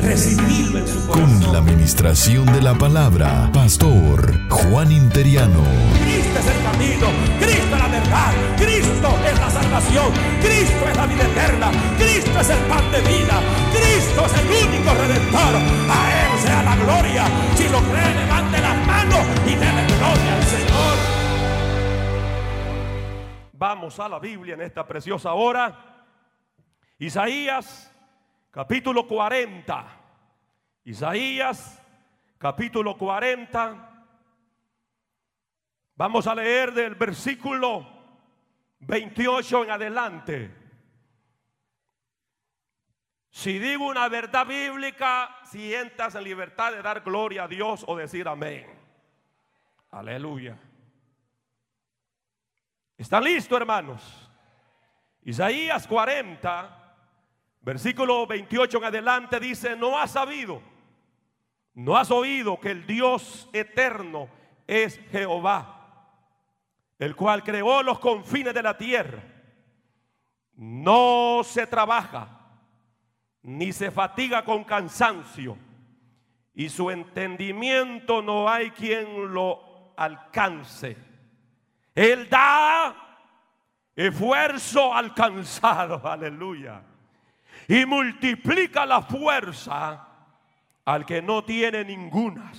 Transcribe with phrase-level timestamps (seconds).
[0.00, 1.42] Recibirlo en su corazón.
[1.42, 5.62] Con la administración de la palabra, Pastor Juan Interiano.
[6.02, 7.06] Cristo es el camino,
[7.38, 12.50] Cristo es la verdad, Cristo es la salvación, Cristo es la vida eterna, Cristo es
[12.50, 13.40] el pan de vida,
[13.72, 15.54] Cristo es el único redentor.
[15.90, 17.24] A Él sea la gloria.
[17.56, 20.96] Si lo cree, levante las manos y déle gloria al Señor.
[23.52, 26.04] Vamos a la Biblia en esta preciosa hora.
[26.98, 27.90] Isaías
[28.56, 29.86] capítulo 40.
[30.84, 31.78] Isaías
[32.38, 34.06] capítulo 40.
[35.94, 37.86] Vamos a leer del versículo
[38.78, 40.54] 28 en adelante.
[43.28, 48.26] Si digo una verdad bíblica, sientas en libertad de dar gloria a Dios o decir
[48.26, 48.66] amén.
[49.90, 50.58] Aleluya.
[52.96, 54.30] ¿Están listos, hermanos?
[55.24, 56.85] Isaías 40,
[57.66, 60.62] versículo 28 en adelante dice, no has sabido,
[61.74, 64.30] no has oído que el Dios eterno
[64.66, 65.76] es Jehová
[66.98, 69.22] el cual creó los confines de la tierra.
[70.54, 72.28] No se trabaja,
[73.42, 75.58] ni se fatiga con cansancio,
[76.54, 80.96] y su entendimiento no hay quien lo alcance.
[81.94, 82.94] Él da
[83.94, 86.82] esfuerzo alcanzado, aleluya,
[87.68, 90.06] y multiplica la fuerza
[90.84, 92.52] al que no tiene ninguna.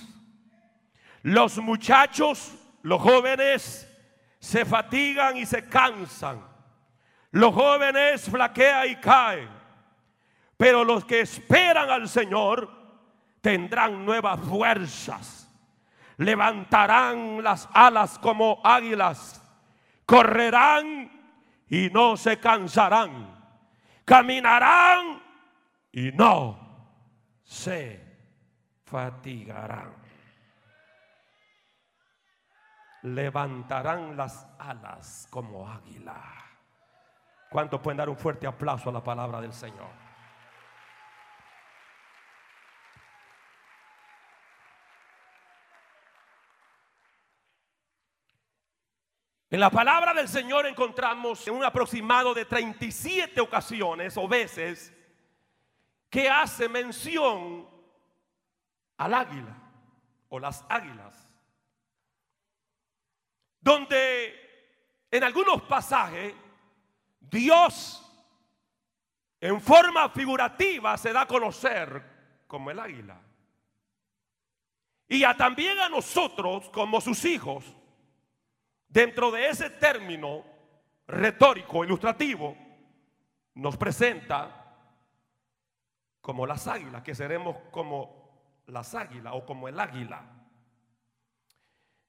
[1.22, 3.88] Los muchachos, los jóvenes,
[4.38, 6.40] se fatigan y se cansan.
[7.30, 9.48] Los jóvenes flaquean y caen.
[10.56, 12.70] Pero los que esperan al Señor
[13.40, 15.48] tendrán nuevas fuerzas.
[16.18, 19.42] Levantarán las alas como águilas.
[20.04, 21.10] Correrán
[21.68, 23.37] y no se cansarán.
[24.08, 25.22] Caminarán
[25.92, 26.58] y no
[27.44, 28.18] se
[28.84, 30.08] fatigarán
[33.02, 36.20] levantarán las alas como águila.
[37.50, 40.07] ¿Cuántos pueden dar un fuerte aplauso a la palabra del Señor?
[49.50, 54.92] En la palabra del Señor encontramos en un aproximado de 37 ocasiones o veces
[56.10, 57.68] que hace mención
[58.96, 59.56] al águila
[60.28, 61.28] o las águilas
[63.60, 64.34] donde
[65.10, 66.34] en algunos pasajes
[67.20, 68.02] Dios
[69.40, 72.02] en forma figurativa se da a conocer
[72.46, 73.20] como el águila.
[75.06, 77.64] Y a también a nosotros como sus hijos,
[78.88, 80.44] dentro de ese término
[81.06, 82.56] retórico, ilustrativo,
[83.54, 84.58] nos presenta
[86.20, 90.22] como las águilas, que seremos como las águilas o como el águila.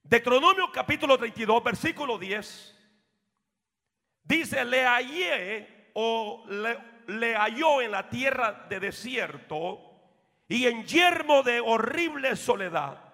[0.04, 2.78] Deuteronomio capítulo 32, versículo 10,
[4.24, 9.80] dice, le hallé o le, le halló en la tierra de desierto
[10.48, 13.14] y en yermo de horrible soledad.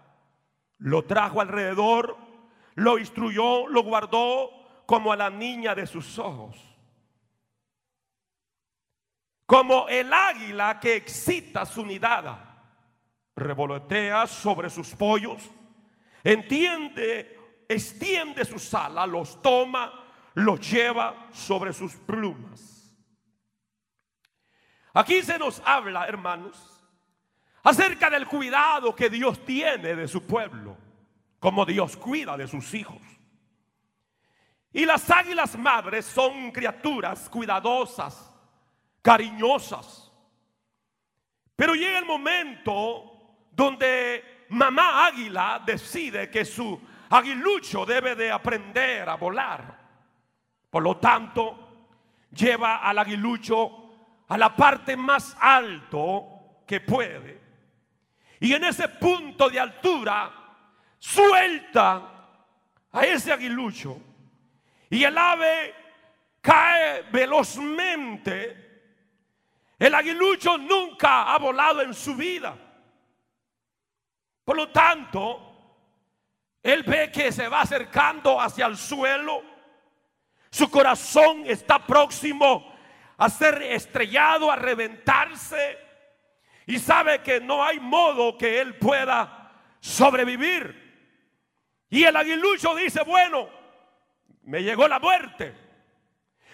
[0.77, 2.17] Lo trajo alrededor,
[2.75, 6.57] lo instruyó, lo guardó como a la niña de sus ojos.
[9.45, 12.63] Como el águila que excita su nidada,
[13.35, 15.51] revolotea sobre sus pollos
[16.25, 19.93] entiende, extiende sus alas, los toma,
[20.33, 22.93] los lleva sobre sus plumas.
[24.93, 26.83] Aquí se nos habla, hermanos,
[27.63, 30.75] acerca del cuidado que Dios tiene de su pueblo,
[31.45, 32.99] como Dios cuida de sus hijos.
[34.73, 38.33] Y las águilas madres son criaturas cuidadosas,
[39.03, 40.11] cariñosas.
[41.55, 46.81] Pero llega el momento donde mamá águila decide que su
[47.11, 49.79] aguilucho debe de aprender a volar.
[50.71, 51.91] Por lo tanto,
[52.31, 57.39] lleva al aguilucho a la parte más alto que puede.
[58.39, 60.44] Y en ese punto de altura
[61.05, 62.01] suelta
[62.91, 64.01] a ese aguilucho
[64.89, 65.75] y el ave
[66.41, 68.63] cae velozmente.
[69.77, 72.57] El aguilucho nunca ha volado en su vida.
[74.43, 75.89] Por lo tanto,
[76.63, 79.43] él ve que se va acercando hacia el suelo.
[80.49, 82.73] Su corazón está próximo
[83.17, 85.77] a ser estrellado, a reventarse.
[86.65, 90.84] Y sabe que no hay modo que él pueda sobrevivir.
[91.89, 93.49] Y el aguilucho dice, bueno,
[94.43, 95.55] me llegó la muerte.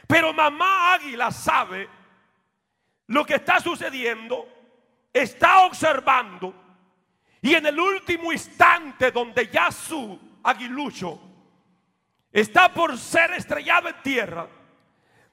[0.07, 1.89] Pero mamá águila sabe
[3.07, 4.47] lo que está sucediendo,
[5.13, 6.53] está observando.
[7.41, 11.19] Y en el último instante donde ya su aguilucho
[12.31, 14.47] está por ser estrellado en tierra,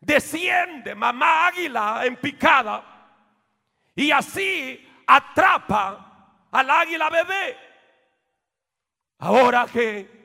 [0.01, 2.85] desciende mamá águila en picada
[3.95, 7.68] y así atrapa al águila bebé.
[9.19, 10.19] Ahora que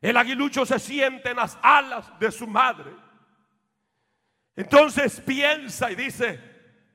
[0.00, 2.90] el aguilucho se siente en las alas de su madre,
[4.56, 6.40] entonces piensa y dice,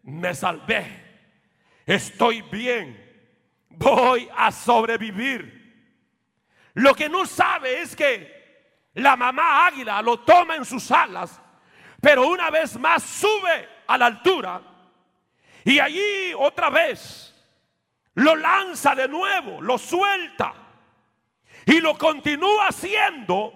[0.03, 1.21] me salvé,
[1.85, 5.57] estoy bien, voy a sobrevivir.
[6.73, 11.39] Lo que no sabe es que la mamá águila lo toma en sus alas,
[12.01, 14.61] pero una vez más sube a la altura
[15.63, 17.35] y allí otra vez
[18.15, 20.68] lo lanza de nuevo, lo suelta
[21.69, 23.53] y lo continúa haciendo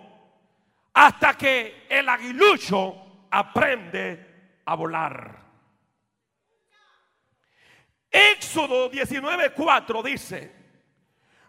[0.94, 5.44] hasta que el aguilucho aprende a volar.
[8.12, 10.56] Éxodo 19:4 dice,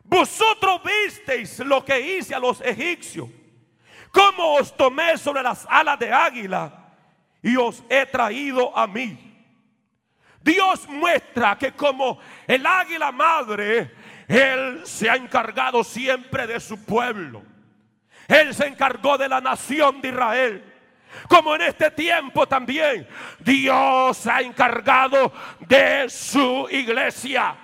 [0.05, 3.29] vosotros visteis lo que hice a los egipcios,
[4.11, 6.95] como os tomé sobre las alas de águila
[7.43, 9.33] y os he traído a mí.
[10.41, 13.95] Dios muestra que como el águila madre,
[14.29, 17.43] Él se ha encargado siempre de su pueblo.
[18.29, 20.75] Él se encargó de la nación de Israel.
[21.29, 23.07] Como en este tiempo también
[23.39, 27.57] Dios ha encargado de su iglesia.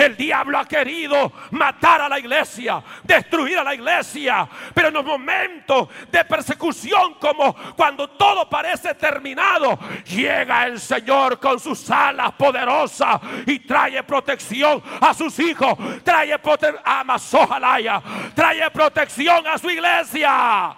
[0.00, 4.48] El diablo ha querido matar a la iglesia, destruir a la iglesia.
[4.72, 11.60] Pero en los momentos de persecución, como cuando todo parece terminado, llega el Señor con
[11.60, 16.32] sus alas poderosas y trae protección a sus hijos, trae
[16.82, 18.02] a Masojalaya,
[18.34, 20.76] trae protección a su iglesia.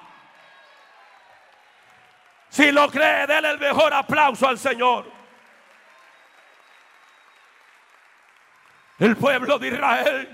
[2.48, 5.21] Si lo cree, déle el mejor aplauso al Señor.
[8.98, 10.28] El pueblo de Israel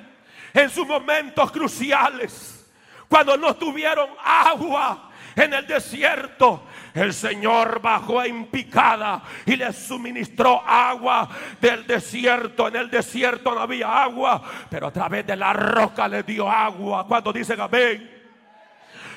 [0.52, 2.66] en sus momentos cruciales,
[3.08, 6.64] cuando no tuvieron agua en el desierto,
[6.94, 11.28] el Señor bajó en picada y les suministró agua
[11.60, 12.68] del desierto.
[12.68, 17.06] En el desierto no había agua, pero a través de la roca le dio agua.
[17.06, 18.17] Cuando dicen amén.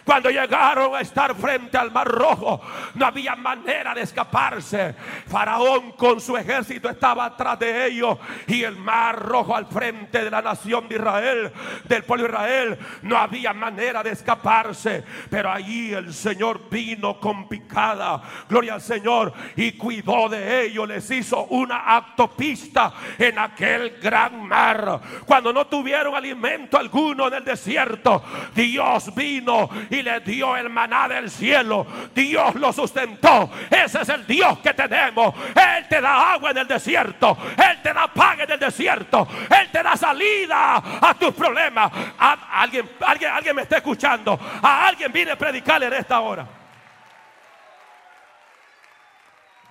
[0.06, 2.62] Cuando llegaron a estar frente al mar rojo,
[2.95, 4.95] no había manera de escaparse.
[5.27, 8.18] Faraón con su ejército estaba atrás de ellos
[8.48, 11.51] y el mar rojo al frente de la nación de Israel,
[11.86, 15.03] del pueblo de Israel, no había manera de escaparse.
[15.30, 21.09] Pero allí el Señor vino con picada, gloria al Señor, y cuidó de ellos, les
[21.12, 25.00] hizo una autopista en aquel gran mar.
[25.25, 28.24] Cuando no tuvieron alimento alguno en el desierto,
[28.56, 31.85] Dios vino y le dio el maná del cielo.
[32.15, 33.49] Dios lo sustentó.
[33.69, 35.35] Ese es el Dios que tenemos.
[35.49, 37.38] Él te da agua en el desierto.
[37.57, 39.27] Él te da paga en el desierto.
[39.49, 41.92] Él te da salida a tus problemas.
[42.18, 44.39] alguien, alguien, alguien me está escuchando.
[44.61, 46.47] A alguien viene a predicarle en esta hora.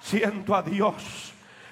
[0.00, 1.29] Siento a Dios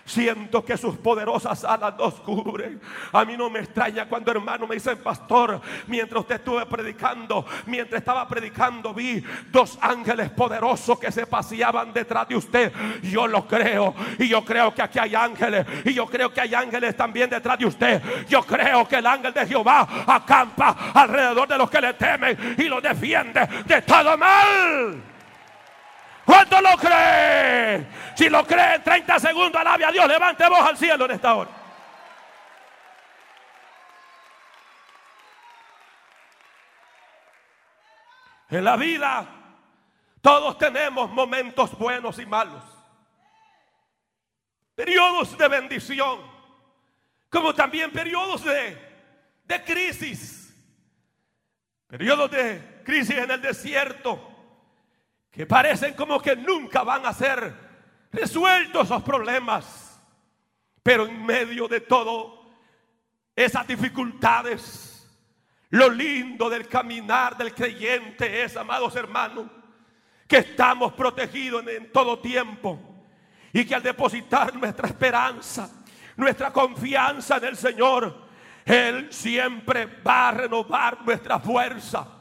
[0.09, 2.81] Siento que sus poderosas alas nos cubren.
[3.13, 8.01] A mí no me extraña cuando hermanos me dicen, pastor, mientras usted estuve predicando, mientras
[8.01, 12.73] estaba predicando, vi dos ángeles poderosos que se paseaban detrás de usted.
[13.03, 13.95] Yo lo creo.
[14.19, 15.67] Y yo creo que aquí hay ángeles.
[15.85, 18.03] Y yo creo que hay ángeles también detrás de usted.
[18.31, 22.63] Yo creo que el ángel de Jehová acampa alrededor de los que le temen y
[22.63, 25.18] lo defiende de todo mal.
[26.29, 27.87] ¿Cuánto lo cree?
[28.15, 30.07] Si lo cree en 30 segundos, alabe a Dios.
[30.07, 31.51] Levante voz al cielo en esta hora.
[38.51, 39.27] En la vida
[40.21, 42.63] todos tenemos momentos buenos y malos.
[44.75, 46.21] Periodos de bendición,
[47.31, 48.77] como también periodos de,
[49.45, 50.55] de crisis.
[51.87, 54.28] Periodos de crisis en el desierto,
[55.31, 57.55] que parecen como que nunca van a ser
[58.13, 60.01] resueltos esos problemas.
[60.83, 62.51] Pero en medio de todo
[63.37, 65.07] esas dificultades,
[65.71, 69.47] lo lindo del caminar del creyente es, amados hermanos,
[70.27, 72.79] que estamos protegidos en todo tiempo
[73.53, 75.71] y que al depositar nuestra esperanza,
[76.17, 78.29] nuestra confianza en el Señor,
[78.65, 82.18] Él siempre va a renovar nuestra fuerza.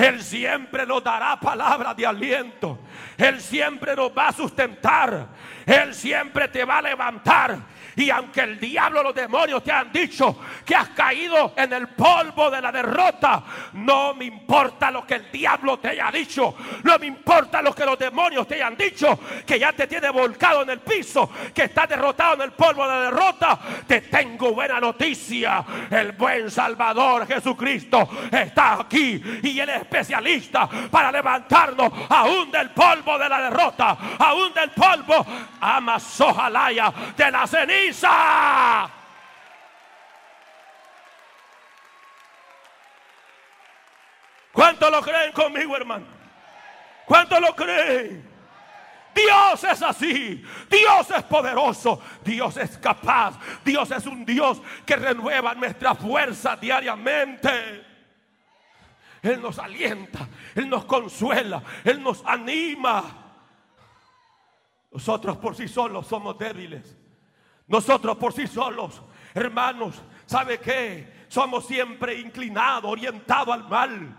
[0.00, 2.78] Él siempre nos dará palabras de aliento.
[3.18, 5.28] Él siempre nos va a sustentar.
[5.66, 7.58] Él siempre te va a levantar.
[7.96, 12.50] Y aunque el diablo, los demonios te han dicho que has caído en el polvo
[12.50, 13.42] de la derrota,
[13.74, 16.54] no me importa lo que el diablo te haya dicho.
[16.82, 20.62] No me importa lo que los demonios te hayan dicho, que ya te tiene volcado
[20.62, 23.58] en el piso, que estás derrotado en el polvo de la derrota.
[23.86, 25.64] Te tengo buena noticia.
[25.90, 33.18] El buen Salvador Jesucristo está aquí y Él es especialista para levantarnos aún del polvo
[33.18, 35.26] de la derrota, aún del polvo,
[35.60, 37.79] amazojalaya de la ceniza
[44.52, 46.06] ¿Cuántos lo creen conmigo, hermano?
[47.06, 48.28] ¿Cuántos lo creen?
[49.14, 50.44] Dios es así.
[50.70, 52.00] Dios es poderoso.
[52.24, 53.38] Dios es capaz.
[53.64, 57.86] Dios es un Dios que renueva nuestra fuerza diariamente.
[59.22, 60.28] Él nos alienta.
[60.54, 61.62] Él nos consuela.
[61.84, 63.04] Él nos anima.
[64.92, 66.99] Nosotros por sí solos somos débiles.
[67.70, 69.00] Nosotros por sí solos,
[69.32, 71.24] hermanos, ¿sabe qué?
[71.28, 74.16] Somos siempre inclinados, orientados al mal.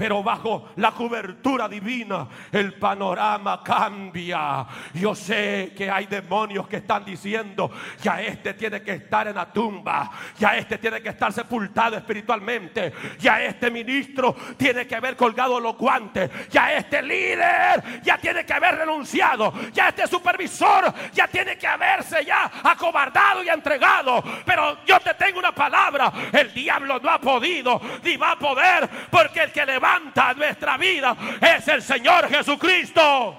[0.00, 4.66] Pero bajo la cobertura divina el panorama cambia.
[4.94, 9.52] Yo sé que hay demonios que están diciendo, ya este tiene que estar en la
[9.52, 15.60] tumba, ya este tiene que estar sepultado espiritualmente, ya este ministro tiene que haber colgado
[15.60, 21.58] los guantes, ya este líder ya tiene que haber renunciado, ya este supervisor ya tiene
[21.58, 24.24] que haberse ya acobardado y entregado.
[24.46, 28.88] Pero yo te tengo una palabra, el diablo no ha podido ni va a poder,
[29.10, 29.89] porque el que le va
[30.36, 33.36] nuestra vida es el Señor Jesucristo.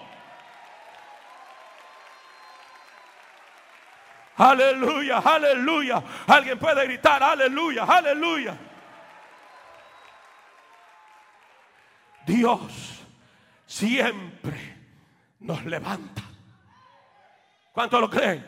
[4.38, 6.04] Aleluya, aleluya.
[6.28, 8.58] Alguien puede gritar, aleluya, aleluya.
[12.26, 13.04] Dios
[13.66, 14.78] siempre
[15.40, 16.24] nos levanta.
[17.72, 18.46] ¿Cuánto lo creen?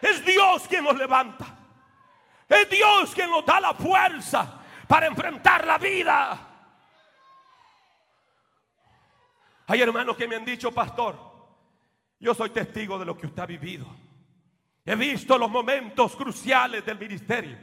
[0.00, 1.46] Es Dios quien nos levanta.
[2.48, 6.53] Es Dios quien nos da la fuerza para enfrentar la vida.
[9.66, 11.18] Hay hermanos que me han dicho, pastor,
[12.20, 13.86] yo soy testigo de lo que usted ha vivido.
[14.84, 17.56] He visto los momentos cruciales del ministerio.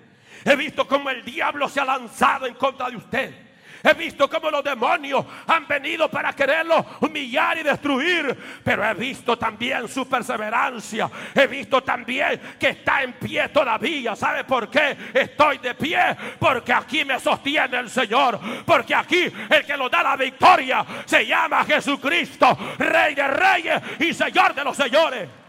[0.43, 3.50] He visto cómo el diablo se ha lanzado en contra de usted.
[3.83, 8.37] He visto cómo los demonios han venido para quererlo humillar y destruir.
[8.63, 11.09] Pero he visto también su perseverancia.
[11.33, 14.15] He visto también que está en pie todavía.
[14.15, 15.99] ¿Sabe por qué estoy de pie?
[16.39, 18.39] Porque aquí me sostiene el Señor.
[18.65, 24.13] Porque aquí el que nos da la victoria se llama Jesucristo, Rey de Reyes y
[24.13, 25.40] Señor de los Señores.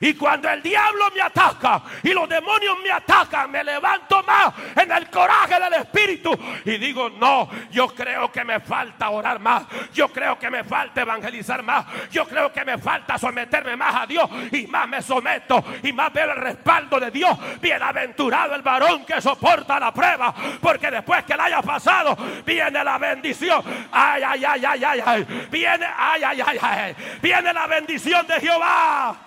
[0.00, 4.92] Y cuando el diablo me ataca y los demonios me atacan, me levanto más en
[4.92, 10.08] el coraje del Espíritu y digo, no, yo creo que me falta orar más, yo
[10.08, 14.28] creo que me falta evangelizar más, yo creo que me falta someterme más a Dios
[14.52, 17.36] y más me someto y más veo el respaldo de Dios.
[17.60, 22.98] Bienaventurado el varón que soporta la prueba, porque después que la haya pasado, viene la
[22.98, 23.62] bendición.
[23.90, 25.26] Ay, ay, ay, ay, ay, ay.
[25.50, 26.96] Viene, ay, ay, ay, ay.
[27.22, 29.25] Viene la bendición de Jehová.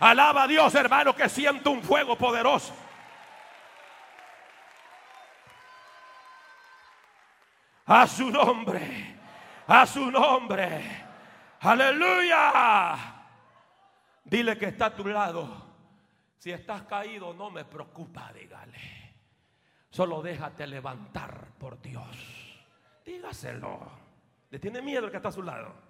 [0.00, 2.74] Alaba a Dios, hermano, que siento un fuego poderoso.
[7.86, 9.16] A su nombre,
[9.66, 11.06] a su nombre.
[11.60, 12.94] Aleluya.
[14.24, 15.68] Dile que está a tu lado.
[16.38, 19.14] Si estás caído, no me preocupa, dígale.
[19.90, 22.16] Solo déjate levantar por Dios.
[23.04, 23.90] Dígaselo.
[24.48, 25.89] ¿Le tiene miedo el que está a su lado?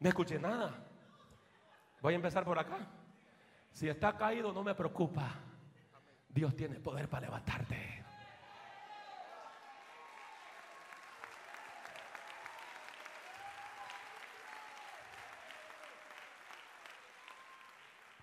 [0.00, 0.74] No escuché nada.
[2.00, 2.78] Voy a empezar por acá.
[3.72, 5.34] Si está caído, no me preocupa.
[6.28, 8.04] Dios tiene poder para levantarte.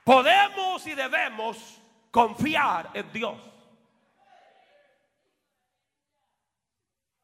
[0.05, 3.37] Podemos y debemos confiar en Dios.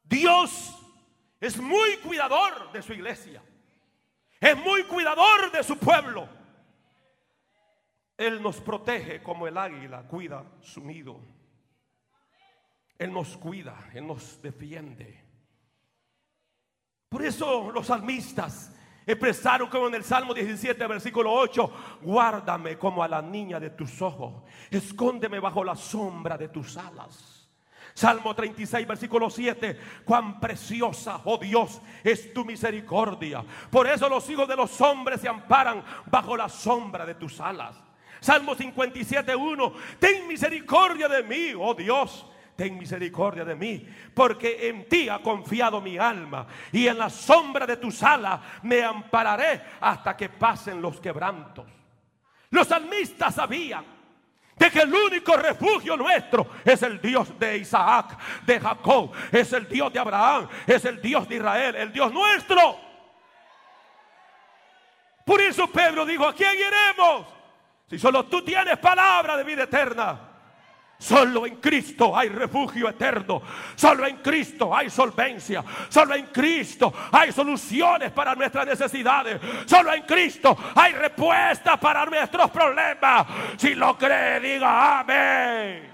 [0.02, 0.78] Dios
[1.40, 3.42] es muy cuidador de su iglesia.
[4.42, 6.28] Es muy cuidador de su pueblo.
[8.16, 11.20] Él nos protege como el águila cuida su nido.
[12.98, 15.24] Él nos cuida, Él nos defiende.
[17.08, 18.74] Por eso los salmistas
[19.06, 24.02] expresaron como en el Salmo 17, versículo 8, guárdame como a la niña de tus
[24.02, 27.31] ojos, escóndeme bajo la sombra de tus alas.
[27.94, 29.78] Salmo 36, versículo 7.
[30.04, 33.44] Cuán preciosa, oh Dios, es tu misericordia.
[33.70, 37.76] Por eso los hijos de los hombres se amparan bajo la sombra de tus alas.
[38.20, 39.72] Salmo 57, 1.
[39.98, 42.26] Ten misericordia de mí, oh Dios.
[42.56, 47.66] Ten misericordia de mí, porque en ti ha confiado mi alma, y en la sombra
[47.66, 51.66] de tus alas me ampararé hasta que pasen los quebrantos.
[52.50, 53.91] Los salmistas sabían
[54.56, 59.68] de que el único refugio nuestro es el Dios de Isaac, de Jacob, es el
[59.68, 62.78] Dios de Abraham, es el Dios de Israel, el Dios nuestro.
[65.24, 67.26] Por eso Pedro dijo, ¿a quién iremos?
[67.88, 70.31] Si solo tú tienes palabra de vida eterna.
[71.02, 73.42] Solo en Cristo hay refugio eterno.
[73.74, 75.64] Solo en Cristo hay solvencia.
[75.88, 79.40] Solo en Cristo hay soluciones para nuestras necesidades.
[79.66, 83.26] Solo en Cristo hay respuesta para nuestros problemas.
[83.56, 85.92] Si lo cree, diga amén.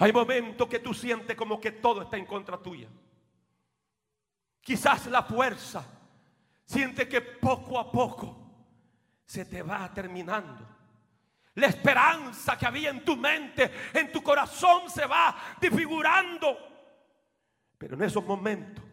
[0.00, 2.88] Hay momentos que tú sientes como que todo está en contra tuya.
[4.60, 5.93] Quizás la fuerza
[6.64, 8.44] Siente que poco a poco
[9.24, 10.66] se te va terminando.
[11.54, 16.56] La esperanza que había en tu mente, en tu corazón se va desfigurando.
[17.78, 18.84] Pero en esos momentos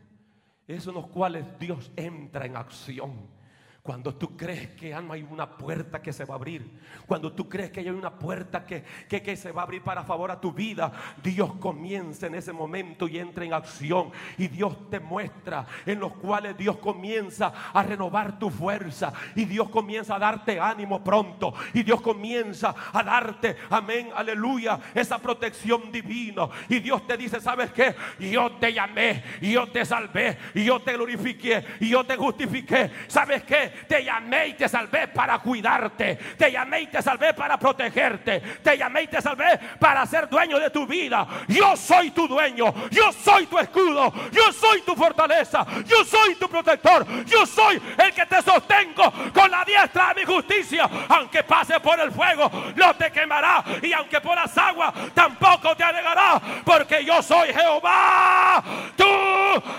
[0.68, 3.41] es en los cuales Dios entra en acción
[3.84, 6.70] cuando tú crees que no hay una puerta que se va a abrir.
[7.08, 10.30] Cuando tú crees que hay una puerta que, que, se va a abrir para favor
[10.30, 10.92] a tu vida.
[11.24, 14.12] Dios comienza en ese momento y entra en acción.
[14.38, 19.14] Y Dios te muestra en los cuales Dios comienza a renovar tu fuerza.
[19.36, 21.56] Y Dios comienza a darte ánimo pronto.
[21.74, 26.48] Y Dios comienza a darte, amén, aleluya, esa protección divina.
[26.70, 27.96] Y Dios te dice, ¿sabes qué?
[28.20, 32.92] Yo te llamé, yo te salvé, yo te glorifiqué, yo te justifiqué.
[33.08, 33.71] ¿Sabes qué?
[33.88, 36.16] Te llamé y te salvé para cuidarte.
[36.38, 38.40] Te llamé y te salvé para protegerte.
[38.64, 41.28] Te llamé y te salvé para ser dueño de tu vida.
[41.48, 42.74] Yo soy tu dueño.
[42.90, 44.14] Yo soy tu escudo.
[44.32, 45.66] Yo soy tu fortaleza.
[45.86, 47.06] Yo soy tu protector.
[47.26, 50.90] Yo soy el que te sostengo con la diestra de mi justicia.
[51.10, 53.64] Aunque pase por el fuego, no te quemará.
[53.82, 56.42] Y aunque por las aguas, tampoco te anegará.
[56.64, 58.64] Porque yo soy Jehová,
[58.96, 59.06] tu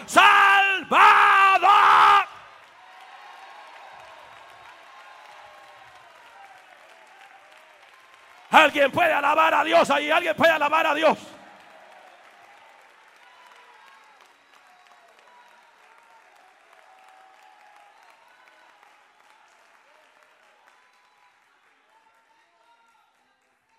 [0.06, 1.02] salvador.
[8.52, 11.18] Alguien puede alabar a Dios ahí, alguien puede alabar a Dios.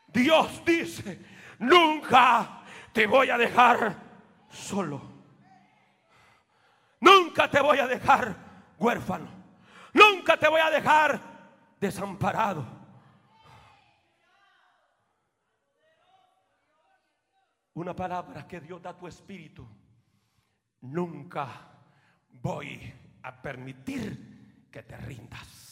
[0.07, 1.23] Dios dice,
[1.59, 3.95] nunca te voy a dejar
[4.49, 5.01] solo.
[6.99, 8.35] Nunca te voy a dejar
[8.79, 9.27] huérfano.
[9.93, 11.19] Nunca te voy a dejar
[11.79, 12.82] desamparado.
[17.75, 19.67] Una palabra que Dios da a tu espíritu,
[20.81, 21.71] nunca
[22.29, 25.63] voy a permitir que te rindas.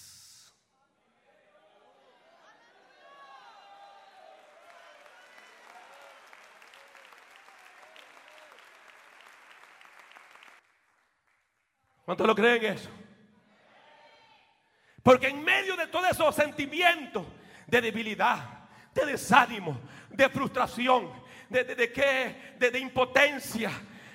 [12.05, 12.89] ¿Cuántos lo creen eso?
[15.03, 17.25] Porque en medio de todos esos sentimientos
[17.67, 21.20] de debilidad, de desánimo, de frustración,
[21.51, 23.71] de, qué, de impotencia.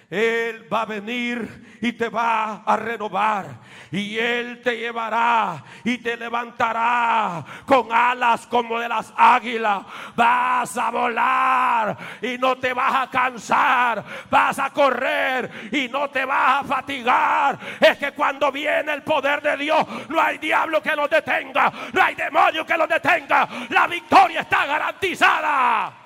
[0.09, 3.47] Él va a venir y te va a renovar.
[3.91, 9.83] Y Él te llevará y te levantará con alas como de las águilas.
[10.15, 14.05] Vas a volar y no te vas a cansar.
[14.31, 17.59] Vas a correr y no te vas a fatigar.
[17.81, 21.73] Es que cuando viene el poder de Dios, no hay diablo que lo detenga.
[21.93, 23.49] No hay demonio que lo detenga.
[23.71, 26.06] La victoria está garantizada.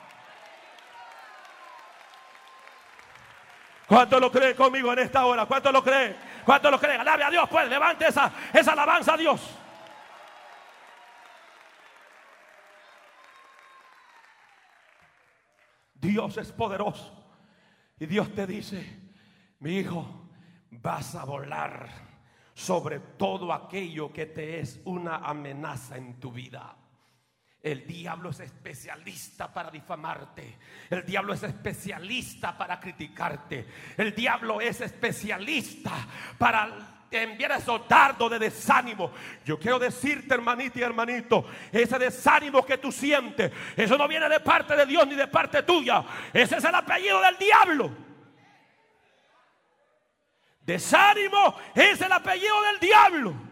[3.91, 5.47] ¿Cuánto lo cree conmigo en esta hora?
[5.47, 6.15] ¿Cuánto lo cree?
[6.45, 6.95] ¿Cuánto lo cree?
[6.95, 9.41] Alabe a Dios, pues levante esa, esa alabanza a Dios.
[15.95, 17.13] Dios es poderoso.
[17.99, 18.97] Y Dios te dice,
[19.59, 20.31] mi hijo,
[20.71, 21.89] vas a volar
[22.55, 26.77] sobre todo aquello que te es una amenaza en tu vida.
[27.63, 30.59] El diablo es especialista para difamarte.
[30.89, 33.67] El diablo es especialista para criticarte.
[33.99, 35.93] El diablo es especialista
[36.39, 39.11] para enviar esos dardos de desánimo.
[39.45, 44.41] Yo quiero decirte, hermanita y hermanito, ese desánimo que tú sientes, eso no viene de
[44.41, 46.03] parte de Dios ni de parte tuya.
[46.33, 47.91] Ese es el apellido del diablo.
[50.63, 53.50] Desánimo es el apellido del diablo.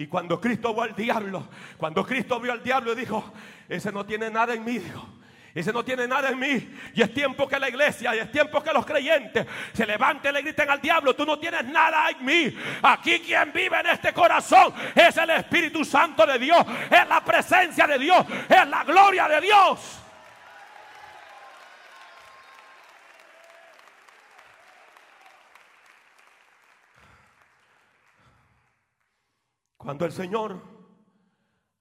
[0.00, 3.34] Y cuando Cristo vio al diablo, cuando Cristo vio al diablo, dijo,
[3.68, 4.80] ese no tiene nada en mí.
[5.54, 6.70] Ese no tiene nada en mí.
[6.94, 10.34] Y es tiempo que la iglesia, y es tiempo que los creyentes se levanten y
[10.36, 12.56] le griten al diablo, tú no tienes nada en mí.
[12.80, 17.86] Aquí quien vive en este corazón es el Espíritu Santo de Dios, es la presencia
[17.86, 19.99] de Dios, es la gloria de Dios.
[29.80, 30.60] Cuando el Señor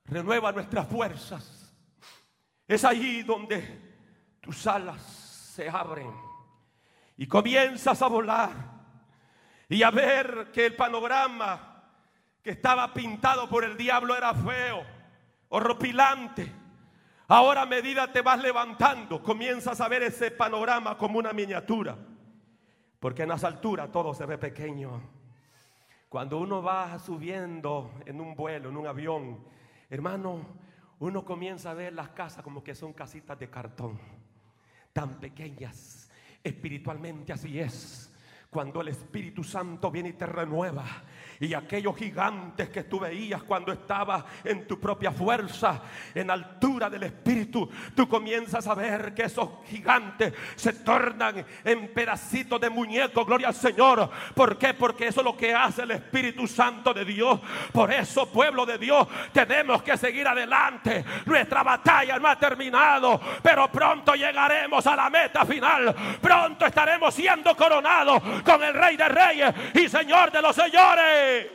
[0.06, 1.76] renueva nuestras fuerzas,
[2.66, 6.10] es allí donde tus alas se abren
[7.18, 8.52] y comienzas a volar
[9.68, 11.92] y a ver que el panorama
[12.42, 14.82] que estaba pintado por el diablo era feo,
[15.50, 16.50] horripilante.
[17.28, 21.98] Ahora a medida te vas levantando, comienzas a ver ese panorama como una miniatura,
[22.98, 25.19] porque en las alturas todo se ve pequeño.
[26.10, 29.46] Cuando uno va subiendo en un vuelo, en un avión,
[29.92, 30.44] hermano,
[30.98, 34.00] uno comienza a ver las casas como que son casitas de cartón,
[34.92, 36.10] tan pequeñas.
[36.44, 38.12] Espiritualmente así es.
[38.50, 40.84] Cuando el Espíritu Santo viene y te renueva
[41.40, 45.82] y aquellos gigantes que tú veías cuando estabas en tu propia fuerza,
[46.14, 52.60] en altura del Espíritu, tú comienzas a ver que esos gigantes se tornan en pedacitos
[52.60, 54.10] de muñeco, gloria al Señor.
[54.36, 54.74] ¿Por qué?
[54.74, 57.40] Porque eso es lo que hace el Espíritu Santo de Dios.
[57.72, 61.06] Por eso, pueblo de Dios, tenemos que seguir adelante.
[61.26, 65.96] Nuestra batalla no ha terminado, pero pronto llegaremos a la meta final.
[66.20, 71.52] Pronto estaremos siendo coronados con el Rey de Reyes y Señor de los Señores.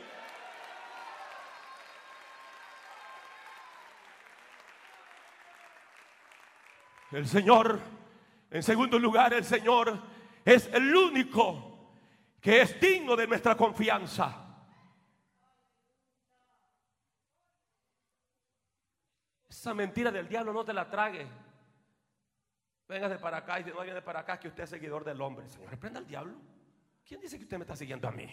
[7.11, 7.79] El Señor,
[8.51, 9.97] en segundo lugar, el Señor
[10.43, 11.75] es el único
[12.41, 14.45] que es digno de nuestra confianza.
[19.47, 21.27] Esa mentira del diablo no te la trague.
[22.87, 25.47] Véngase para acá y no viene para acá que usted es seguidor del hombre.
[25.49, 26.35] Señor, reprenda al diablo.
[27.07, 28.27] ¿Quién dice que usted me está siguiendo a mí?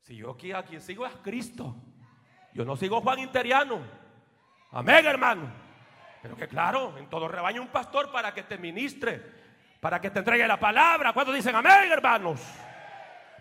[0.00, 1.76] Si yo aquí a quien sigo es Cristo.
[2.54, 3.80] Yo no sigo Juan Interiano.
[4.72, 5.52] Amén, hermano.
[6.22, 9.20] Pero que claro, en todo rebaño un pastor para que te ministre,
[9.78, 11.12] para que te entregue la palabra.
[11.12, 12.40] Cuando dicen amén, hermanos?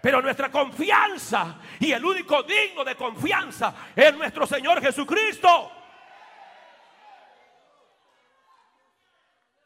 [0.02, 5.71] Pero nuestra confianza y el único digno de confianza es nuestro Señor Jesucristo.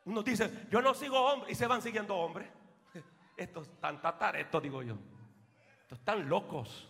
[0.06, 2.59] Uno dice, yo no sigo hombres y se van siguiendo hombres.
[3.40, 4.02] Estos están
[4.36, 4.96] esto digo yo.
[5.84, 6.90] Estos están locos.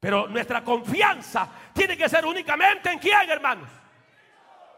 [0.00, 3.68] Pero nuestra confianza tiene que ser únicamente en quién, hermanos.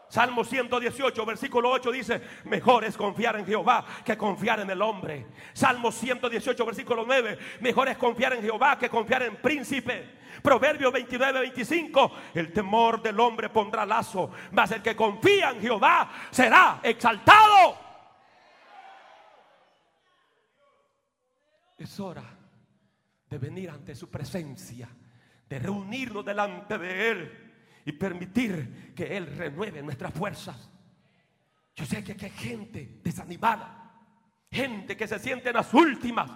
[0.09, 5.27] Salmo 118, versículo 8 dice, mejor es confiar en Jehová que confiar en el hombre.
[5.53, 10.19] Salmo 118, versículo 9, mejor es confiar en Jehová que confiar en príncipe.
[10.41, 16.11] Proverbio 29, 25, el temor del hombre pondrá lazo, mas el que confía en Jehová
[16.31, 17.88] será exaltado.
[21.79, 22.23] Es hora
[23.29, 24.87] de venir ante su presencia
[25.49, 27.51] de reunirnos delante de Él
[27.85, 30.69] y permitir que Él renueve nuestras fuerzas.
[31.75, 33.91] Yo sé que hay gente desanimada,
[34.51, 36.29] gente que se siente en las últimas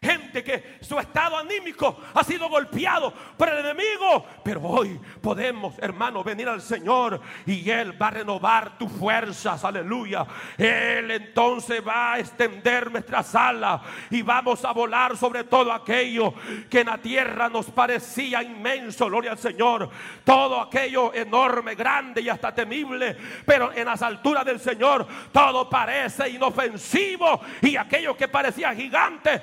[0.00, 4.24] Gente que su estado anímico ha sido golpeado por el enemigo.
[4.44, 9.64] Pero hoy podemos, hermano, venir al Señor y Él va a renovar tus fuerzas.
[9.64, 10.24] Aleluya.
[10.56, 13.80] Él entonces va a extender nuestras alas
[14.10, 16.32] y vamos a volar sobre todo aquello
[16.70, 19.06] que en la tierra nos parecía inmenso.
[19.06, 19.90] Gloria al Señor.
[20.22, 23.16] Todo aquello enorme, grande y hasta temible.
[23.44, 27.40] Pero en las alturas del Señor todo parece inofensivo.
[27.62, 29.42] Y aquello que parecía gigante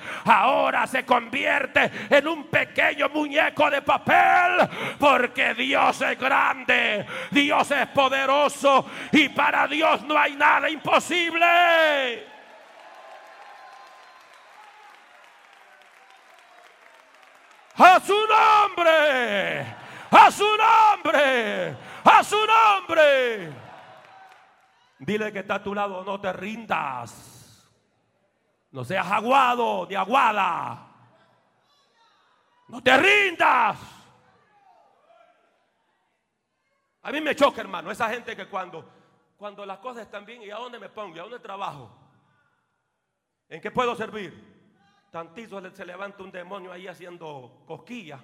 [0.87, 4.69] se convierte en un pequeño muñeco de papel.
[4.99, 12.25] Porque Dios es grande, Dios es poderoso y para Dios no hay nada imposible.
[17.77, 19.65] A su nombre,
[20.11, 23.51] a su nombre, a su nombre.
[24.99, 27.34] Dile que está a tu lado, no te rindas.
[28.75, 30.85] No seas aguado ni aguada.
[32.67, 33.79] No te rindas.
[37.03, 38.85] A mí me choca, hermano, esa gente que cuando,
[39.37, 41.15] cuando las cosas están bien, ¿y a dónde me pongo?
[41.15, 41.89] ¿Y a dónde trabajo?
[43.47, 44.67] ¿En qué puedo servir?
[45.09, 48.19] Tantito se levanta un demonio ahí haciendo cosquillas.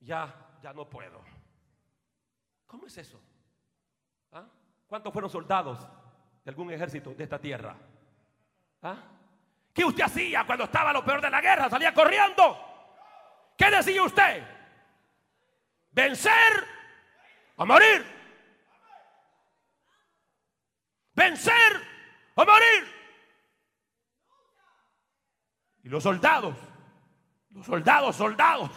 [0.00, 1.20] Ya, ya no puedo.
[2.66, 3.20] ¿Cómo es eso?
[4.32, 4.46] ¿Ah?
[4.86, 5.86] ¿Cuántos fueron soldados
[6.42, 7.76] de algún ejército de esta tierra?
[8.80, 9.16] ¿Ah?
[9.78, 11.70] ¿Qué usted hacía cuando estaba lo peor de la guerra?
[11.70, 12.58] ¿Salía corriendo?
[13.56, 14.42] ¿Qué decía usted?
[15.92, 16.66] Vencer
[17.54, 18.04] o morir.
[21.14, 21.80] Vencer
[22.34, 22.92] o morir.
[25.84, 26.56] Y los soldados,
[27.50, 28.70] los soldados, soldados,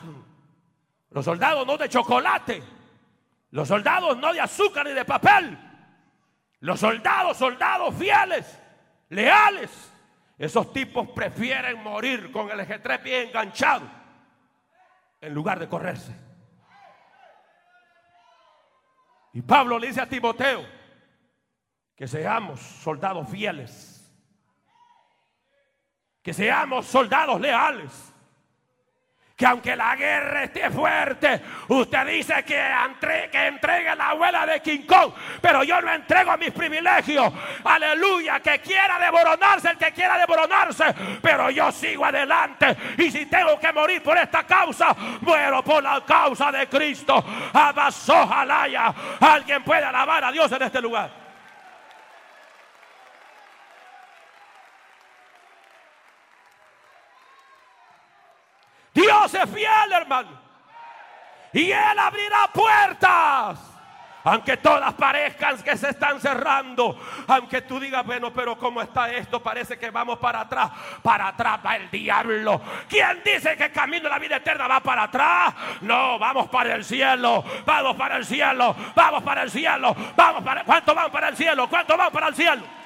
[1.10, 2.62] los soldados no de chocolate,
[3.50, 5.58] los soldados no de azúcar ni de papel,
[6.60, 8.62] los soldados, soldados fieles,
[9.10, 9.91] leales.
[10.42, 13.88] Esos tipos prefieren morir con el eje bien enganchado
[15.22, 16.16] en lugar de correrse.
[19.34, 20.66] Y Pablo le dice a Timoteo
[21.96, 24.02] que seamos soldados fieles
[26.22, 28.11] que seamos soldados leales.
[29.42, 32.64] Que aunque la guerra esté fuerte, usted dice que,
[33.32, 37.34] que entregue la abuela de King Kong, pero yo no entrego mis privilegios.
[37.64, 42.78] Aleluya, que quiera devoronarse el que quiera devoronarse, pero yo sigo adelante.
[43.00, 47.26] Y si tengo que morir por esta causa, muero por la causa de Cristo.
[47.52, 48.94] Jalaya.
[49.22, 51.21] Alguien puede alabar a Dios en este lugar.
[59.32, 60.30] Dios fiel, hermano.
[61.54, 63.60] Y Él abrirá puertas.
[64.24, 66.96] Aunque todas parezcan que se están cerrando.
[67.28, 69.42] Aunque tú digas, bueno, pero ¿cómo está esto?
[69.42, 70.70] Parece que vamos para atrás.
[71.02, 72.62] Para atrás va el diablo.
[72.88, 75.56] ¿Quién dice que el camino de la vida eterna va para atrás?
[75.82, 77.44] No, vamos para el cielo.
[77.66, 78.76] Vamos para el cielo.
[78.94, 79.96] Vamos para el cielo.
[80.16, 80.64] Vamos para...
[80.66, 81.68] ¿Cuánto van para el cielo?
[81.68, 82.81] ¿Cuánto van para el cielo?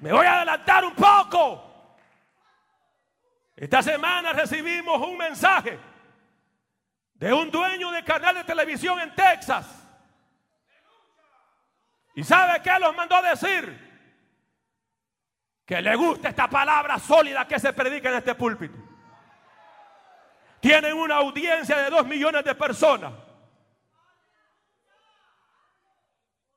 [0.00, 1.66] Me voy a adelantar un poco.
[3.54, 5.78] Esta semana recibimos un mensaje
[7.14, 9.66] de un dueño de canal de televisión en Texas.
[12.14, 13.88] ¿Y sabe qué los mandó a decir?
[15.66, 18.76] Que le gusta esta palabra sólida que se predica en este púlpito.
[20.60, 23.12] Tienen una audiencia de dos millones de personas.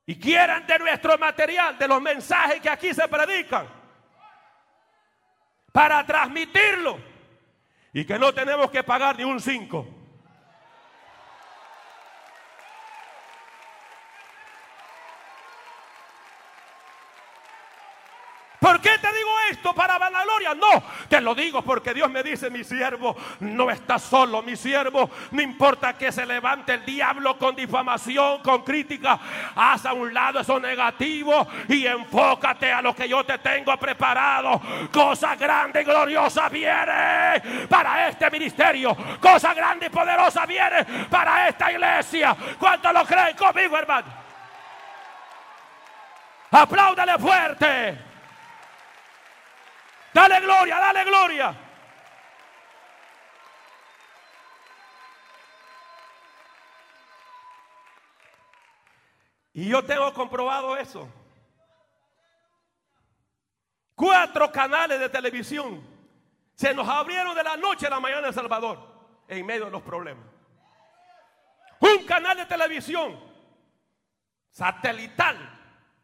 [0.06, 3.66] Y quieran de nuestro material, de los mensajes que aquí se predican,
[5.72, 6.98] para transmitirlo
[7.92, 9.86] y que no tenemos que pagar ni un cinco.
[18.64, 20.54] ¿Por qué te digo esto para vanagloria?
[20.54, 25.10] No, te lo digo porque Dios me dice, mi siervo no está solo, mi siervo,
[25.32, 29.20] no importa que se levante el diablo con difamación, con crítica,
[29.54, 34.58] haz a un lado eso negativo y enfócate a lo que yo te tengo preparado.
[34.90, 41.70] Cosa grande y gloriosa viene para este ministerio, cosa grande y poderosa viene para esta
[41.70, 42.34] iglesia.
[42.58, 44.06] ¿Cuántos lo creen conmigo, hermano?
[46.50, 48.13] Apláudale fuerte.
[50.14, 51.56] Dale gloria, dale gloria.
[59.54, 61.08] Y yo tengo comprobado eso.
[63.96, 65.84] Cuatro canales de televisión
[66.54, 68.78] se nos abrieron de la noche a la mañana en Salvador
[69.26, 70.26] en medio de los problemas.
[71.80, 73.18] Un canal de televisión
[74.50, 75.36] satelital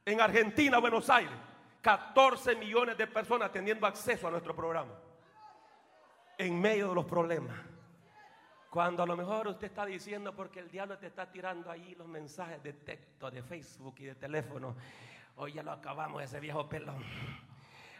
[0.04, 1.49] en Argentina, Buenos Aires
[1.80, 4.92] 14 millones de personas teniendo acceso a nuestro programa.
[6.38, 7.56] En medio de los problemas.
[8.70, 12.06] Cuando a lo mejor usted está diciendo porque el diablo te está tirando ahí los
[12.06, 14.76] mensajes de texto, de Facebook y de teléfono.
[15.36, 17.02] Hoy ya lo acabamos, ese viejo pelón.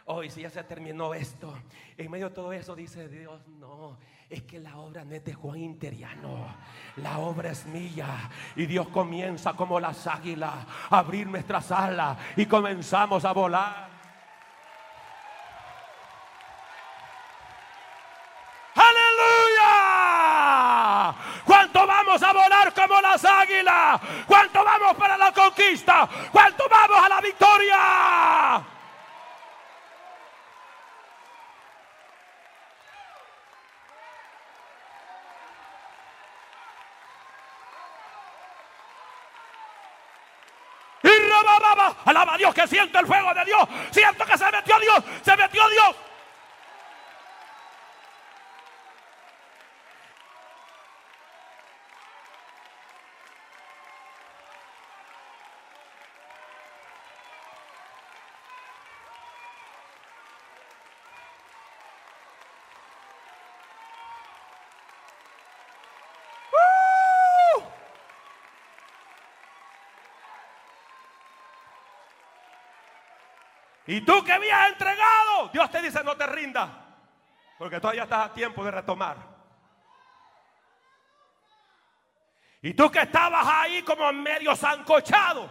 [0.05, 1.53] Hoy si ya se terminó esto.
[1.97, 3.97] En medio de todo eso dice Dios, no,
[4.31, 6.55] es que la obra no es de Juan Interiano.
[6.97, 8.29] La obra es mía.
[8.55, 10.53] Y Dios comienza como las águilas
[10.89, 13.89] a abrir nuestras alas y comenzamos a volar.
[18.75, 19.73] ¡Aleluya!
[21.45, 23.99] ¿Cuánto vamos a volar como las águilas?
[24.25, 26.07] ¿Cuánto vamos para la conquista?
[26.31, 28.61] ¿Cuánto vamos a la victoria?
[42.05, 43.67] Alaba a Dios que siento el fuego de Dios.
[43.91, 45.03] Siento que se metió Dios.
[45.21, 45.95] Se metió Dios.
[73.87, 76.69] Y tú que habías entregado, Dios te dice no te rindas.
[77.57, 79.17] Porque todavía estás a tiempo de retomar.
[82.61, 85.49] Y tú que estabas ahí como medio zancochado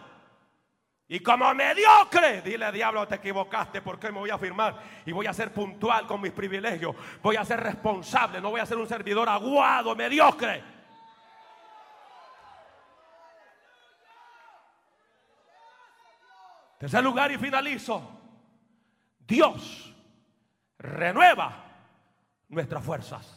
[1.08, 5.32] y como mediocre, dile diablo, te equivocaste porque me voy a firmar y voy a
[5.32, 6.94] ser puntual con mis privilegios.
[7.20, 10.62] Voy a ser responsable, no voy a ser un servidor aguado, mediocre.
[16.78, 18.19] Tercer lugar y finalizo.
[19.30, 19.94] Dios
[20.76, 21.64] renueva
[22.48, 23.36] nuestras fuerzas.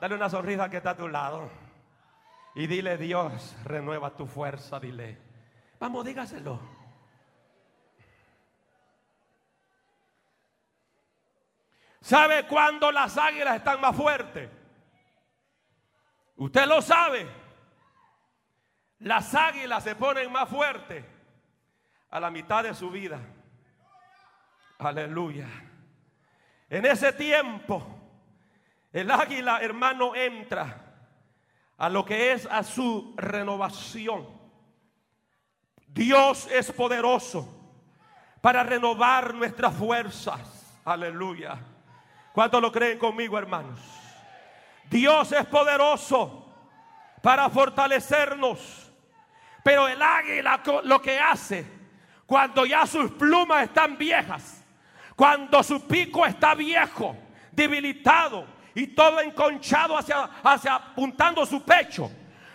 [0.00, 1.50] Dale una sonrisa que está a tu lado.
[2.54, 5.18] Y dile, Dios, renueva tu fuerza, dile.
[5.78, 6.58] Vamos, dígaselo.
[12.00, 14.48] ¿Sabe cuándo las águilas están más fuertes?
[16.36, 17.28] Usted lo sabe.
[19.00, 21.04] Las águilas se ponen más fuertes
[22.08, 23.20] a la mitad de su vida.
[24.78, 25.48] Aleluya.
[26.68, 27.86] En ese tiempo,
[28.92, 30.84] el águila, hermano, entra
[31.78, 34.26] a lo que es a su renovación.
[35.86, 37.48] Dios es poderoso
[38.40, 40.80] para renovar nuestras fuerzas.
[40.84, 41.58] Aleluya.
[42.32, 43.80] ¿Cuántos lo creen conmigo, hermanos?
[44.90, 46.52] Dios es poderoso
[47.22, 48.92] para fortalecernos.
[49.64, 51.66] Pero el águila lo que hace
[52.26, 54.64] cuando ya sus plumas están viejas,
[55.16, 57.16] cuando su pico está viejo,
[57.50, 62.10] debilitado y todo enconchado hacia, hacia apuntando su pecho,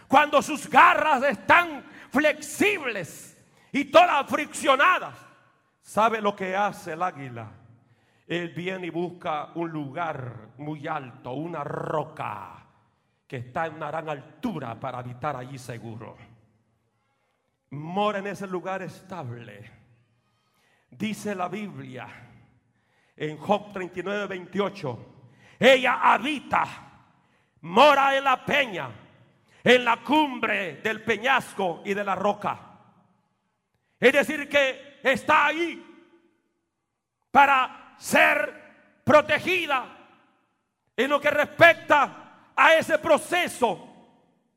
[0.08, 3.38] cuando sus garras están flexibles
[3.72, 5.16] y todas friccionadas,
[5.82, 7.52] ¿sabe lo que hace el águila?
[8.28, 12.66] Él viene y busca un lugar muy alto, una roca
[13.28, 16.16] que está en una gran altura para habitar allí seguro
[17.72, 19.70] mora en ese lugar estable.
[20.90, 22.08] Dice la Biblia
[23.22, 25.06] en Job 39, 28,
[25.60, 26.66] ella habita,
[27.62, 28.90] mora en la peña,
[29.64, 32.60] en la cumbre del peñasco y de la roca.
[34.00, 35.86] Es decir, que está ahí
[37.30, 39.86] para ser protegida
[40.98, 43.88] en lo que respecta a ese proceso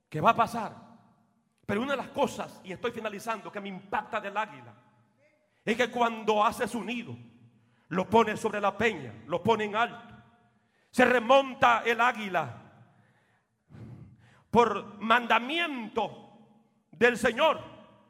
[0.08, 0.74] que va a pasar.
[1.66, 4.72] Pero una de las cosas, y estoy finalizando, que me impacta del águila,
[5.62, 7.14] es que cuando hace su nido,
[7.88, 10.14] lo pone sobre la peña, lo pone en alto.
[10.90, 12.62] Se remonta el águila
[14.50, 16.38] por mandamiento
[16.92, 17.60] del Señor.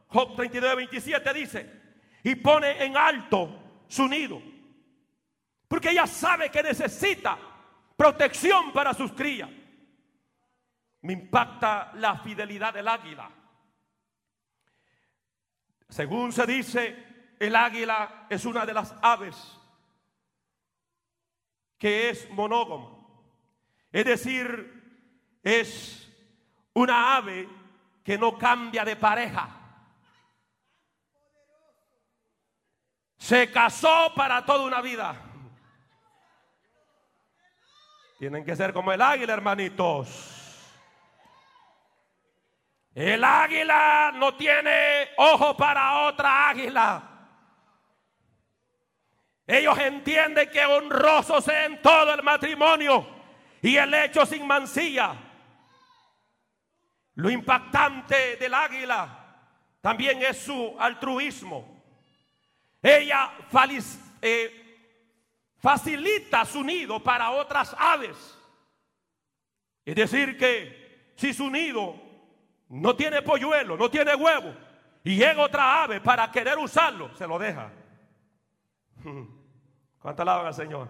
[0.09, 1.83] Job 39, 27 dice,
[2.23, 4.41] y pone en alto su nido.
[5.67, 7.39] Porque ella sabe que necesita
[7.97, 9.51] protección para sus crías.
[11.01, 13.31] Me impacta la fidelidad del águila.
[15.89, 19.61] Según se dice, el águila es una de las aves
[21.79, 22.91] que es monógama.
[23.93, 26.11] Es decir, es
[26.73, 27.49] una ave
[28.03, 29.49] que no cambia de pareja.
[33.17, 35.17] Se casó para toda una vida.
[38.19, 40.35] Tienen que ser como el águila, hermanitos.
[42.95, 47.14] El águila no tiene ojo para otra águila.
[49.47, 53.07] Ellos entienden que honroso sea en todo el matrimonio
[53.61, 55.15] y el hecho sin mancilla.
[57.17, 59.25] Lo impactante del águila
[59.81, 61.83] también es su altruismo.
[62.83, 63.33] Ella
[64.23, 64.65] eh,
[65.59, 68.17] facilita su nido para otras aves.
[69.85, 71.97] Es decir, que si su nido
[72.69, 74.55] no tiene polluelo, no tiene huevo,
[75.05, 77.71] y llega otra ave para querer usarlo, se lo deja.
[79.99, 80.89] ¿Cuánto alaban al Señor?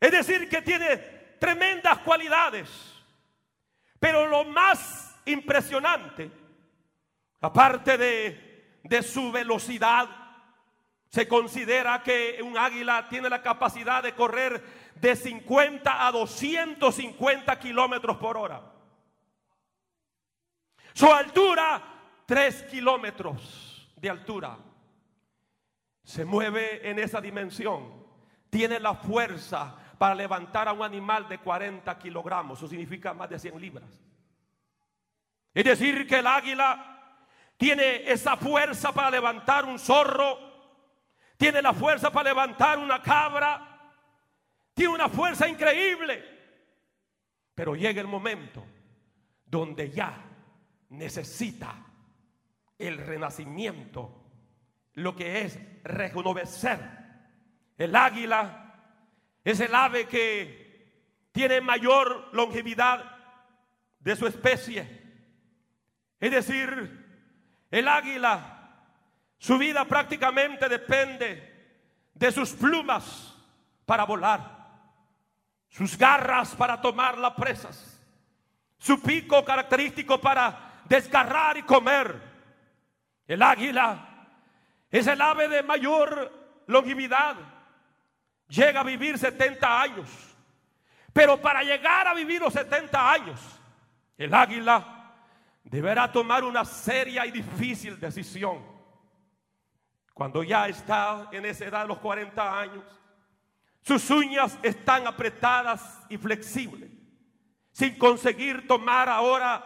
[0.00, 0.96] Es decir, que tiene
[1.38, 2.94] tremendas cualidades.
[3.98, 6.30] Pero lo más impresionante,
[7.40, 10.08] aparte de, de su velocidad,
[11.08, 14.62] se considera que un águila tiene la capacidad de correr
[14.96, 18.62] de 50 a 250 kilómetros por hora.
[20.92, 21.82] Su altura,
[22.26, 24.58] tres kilómetros de altura.
[26.06, 27.92] Se mueve en esa dimensión.
[28.48, 32.58] Tiene la fuerza para levantar a un animal de 40 kilogramos.
[32.60, 34.00] Eso significa más de 100 libras.
[35.52, 37.18] Es decir, que el águila
[37.56, 40.38] tiene esa fuerza para levantar un zorro.
[41.36, 43.90] Tiene la fuerza para levantar una cabra.
[44.74, 46.24] Tiene una fuerza increíble.
[47.52, 48.64] Pero llega el momento
[49.44, 50.22] donde ya
[50.90, 51.84] necesita
[52.78, 54.25] el renacimiento,
[54.96, 56.80] lo que es rejuvenecer
[57.78, 58.74] El águila
[59.44, 63.04] es el ave que tiene mayor longevidad
[64.00, 65.02] de su especie.
[66.18, 67.06] Es decir,
[67.70, 68.70] el águila,
[69.38, 71.78] su vida prácticamente depende
[72.14, 73.36] de sus plumas
[73.84, 74.66] para volar,
[75.68, 78.02] sus garras para tomar las presas,
[78.78, 82.20] su pico característico para desgarrar y comer.
[83.28, 84.15] El águila
[84.90, 86.32] es el ave de mayor
[86.66, 87.36] longevidad
[88.48, 90.08] llega a vivir 70 años.
[91.12, 93.40] Pero para llegar a vivir los 70 años,
[94.18, 95.14] el águila
[95.64, 98.64] deberá tomar una seria y difícil decisión.
[100.12, 102.84] Cuando ya está en esa edad de los 40 años,
[103.82, 106.90] sus uñas están apretadas y flexibles,
[107.72, 109.64] sin conseguir tomar ahora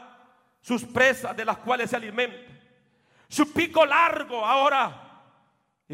[0.60, 2.52] sus presas de las cuales se alimenta.
[3.28, 5.09] Su pico largo ahora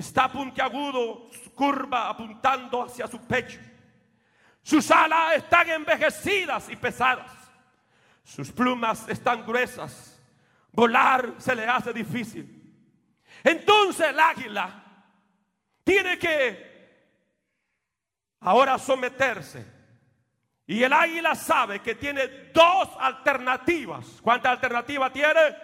[0.01, 3.59] está puntiagudo, curva apuntando hacia su pecho.
[4.63, 7.31] Sus alas están envejecidas y pesadas.
[8.23, 10.21] Sus plumas están gruesas.
[10.73, 12.53] Volar se le hace difícil.
[13.43, 14.85] Entonces el águila
[15.83, 16.77] tiene que
[18.41, 19.65] ahora someterse.
[20.67, 24.21] Y el águila sabe que tiene dos alternativas.
[24.21, 25.57] ¿Cuántas alternativas tiene?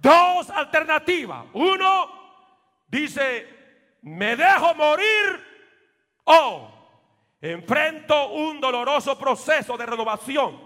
[0.00, 1.46] Dos alternativas.
[1.54, 2.21] Uno,
[2.92, 3.48] dice,
[4.02, 5.40] me dejo morir
[6.24, 6.70] o
[7.40, 10.60] enfrento un doloroso proceso de renovación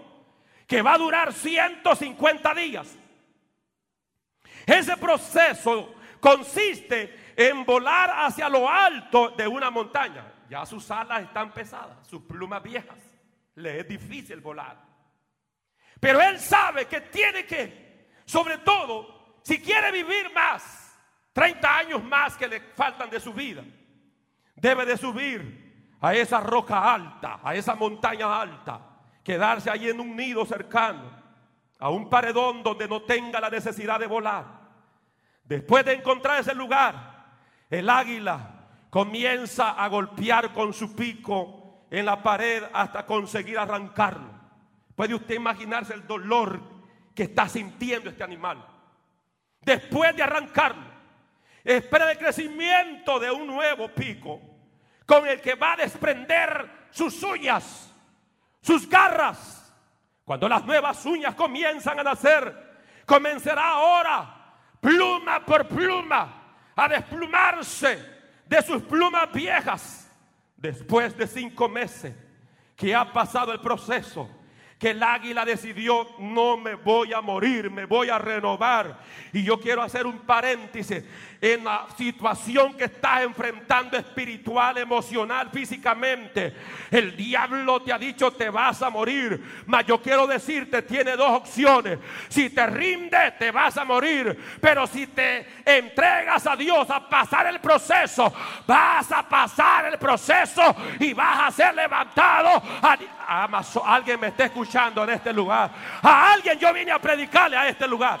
[0.67, 2.95] que va a durar 150 días.
[4.65, 10.33] Ese proceso consiste en volar hacia lo alto de una montaña.
[10.49, 12.99] Ya sus alas están pesadas, sus plumas viejas.
[13.55, 14.77] Le es difícil volar.
[15.99, 20.86] Pero él sabe que tiene que, sobre todo, si quiere vivir más,
[21.37, 23.63] 30 años más que le faltan de su vida.
[24.55, 28.81] Debe de subir a esa roca alta, a esa montaña alta,
[29.23, 31.11] quedarse ahí en un nido cercano,
[31.77, 34.45] a un paredón donde no tenga la necesidad de volar.
[35.43, 37.27] Después de encontrar ese lugar,
[37.69, 44.31] el águila comienza a golpear con su pico en la pared hasta conseguir arrancarlo.
[44.95, 46.59] Puede usted imaginarse el dolor
[47.13, 48.65] que está sintiendo este animal.
[49.61, 50.86] Después de arrancarlo,
[51.75, 54.39] espera el crecimiento de un nuevo pico
[55.05, 57.93] con el que va a desprender sus uñas,
[58.61, 59.73] sus garras.
[60.23, 62.53] Cuando las nuevas uñas comienzan a nacer,
[63.05, 70.09] comenzará ahora pluma por pluma a desplumarse de sus plumas viejas.
[70.55, 72.15] Después de cinco meses
[72.75, 74.29] que ha pasado el proceso,
[74.79, 78.99] que el águila decidió, no me voy a morir, me voy a renovar.
[79.33, 81.03] Y yo quiero hacer un paréntesis
[81.41, 86.53] en la situación que estás enfrentando espiritual, emocional, físicamente.
[86.91, 91.31] El diablo te ha dicho te vas a morir, mas yo quiero decirte, tiene dos
[91.31, 91.97] opciones.
[92.29, 97.47] Si te rinde, te vas a morir, pero si te entregas a Dios a pasar
[97.47, 98.31] el proceso,
[98.67, 102.61] vas a pasar el proceso y vas a ser levantado.
[103.27, 105.69] Alguien me está escuchando en este lugar.
[106.01, 108.19] A alguien yo vine a predicarle a este lugar.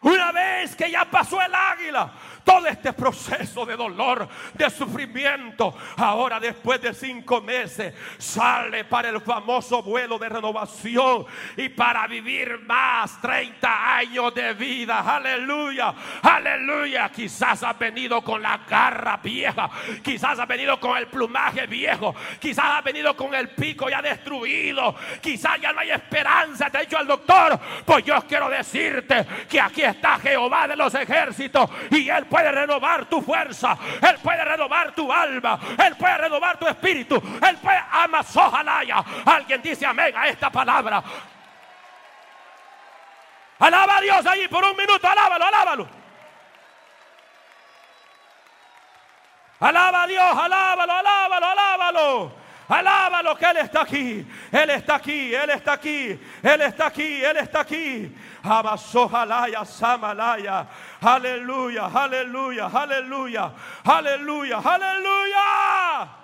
[0.00, 2.10] Una vez que ya pasó el águila,
[2.44, 9.20] todo este proceso de dolor, de sufrimiento, ahora después de cinco meses, sale para el
[9.20, 15.00] famoso vuelo de renovación y para vivir más 30 años de vida.
[15.00, 17.10] Aleluya, aleluya.
[17.10, 19.70] Quizás ha venido con la garra vieja,
[20.02, 24.94] quizás ha venido con el plumaje viejo, quizás ha venido con el pico ya destruido,
[25.20, 26.70] quizás ya no hay esperanza.
[26.70, 30.94] Te ha dicho el doctor, pues yo quiero decirte que aquí está Jehová de los
[30.94, 36.58] ejércitos y él puede renovar tu fuerza, Él puede renovar tu alma, Él puede renovar
[36.58, 39.04] tu espíritu, Él puede amasojalaya.
[39.24, 41.02] Alguien dice amén a esta palabra.
[43.58, 45.88] Alaba a Dios ahí por un minuto, alábalo, alábalo.
[49.60, 51.07] Alaba a Dios, alábalo, alábalo,
[52.68, 53.36] alábalo.
[53.36, 54.26] Que Él está aquí.
[54.52, 58.16] Él está aquí, Él está aquí, Él está aquí, Él está aquí.
[58.42, 60.66] Abasojalaya, Samalaya.
[61.00, 63.52] Aleluya, aleluya, aleluya,
[63.84, 66.18] aleluya, aleluya.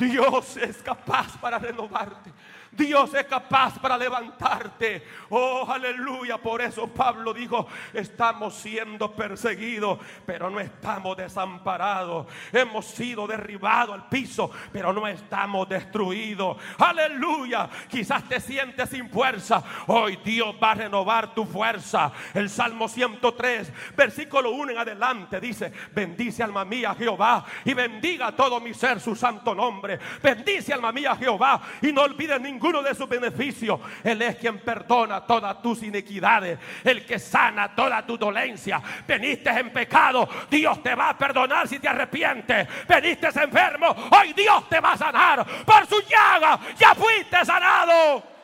[0.00, 2.32] Dios es capaz para renovarte.
[2.72, 5.04] Dios es capaz para levantarte.
[5.28, 6.38] Oh, aleluya.
[6.38, 12.26] Por eso Pablo dijo, estamos siendo perseguidos, pero no estamos desamparados.
[12.52, 16.56] Hemos sido derribados al piso, pero no estamos destruidos.
[16.78, 17.68] Aleluya.
[17.88, 19.62] Quizás te sientes sin fuerza.
[19.88, 22.12] Hoy Dios va a renovar tu fuerza.
[22.34, 28.60] El Salmo 103, versículo 1 en adelante dice, bendice alma mía Jehová y bendiga todo
[28.60, 29.98] mi ser su santo nombre.
[30.22, 33.80] Bendice alma mía Jehová y no olvides ninguno de sus beneficios.
[34.04, 38.82] Él es quien perdona todas tus iniquidades, el que sana toda tu dolencia.
[39.08, 42.68] Veniste en pecado, Dios te va a perdonar si te arrepientes.
[42.86, 45.46] Veniste enfermo, hoy Dios te va a sanar.
[45.64, 48.39] Por su llaga ya fuiste sanado.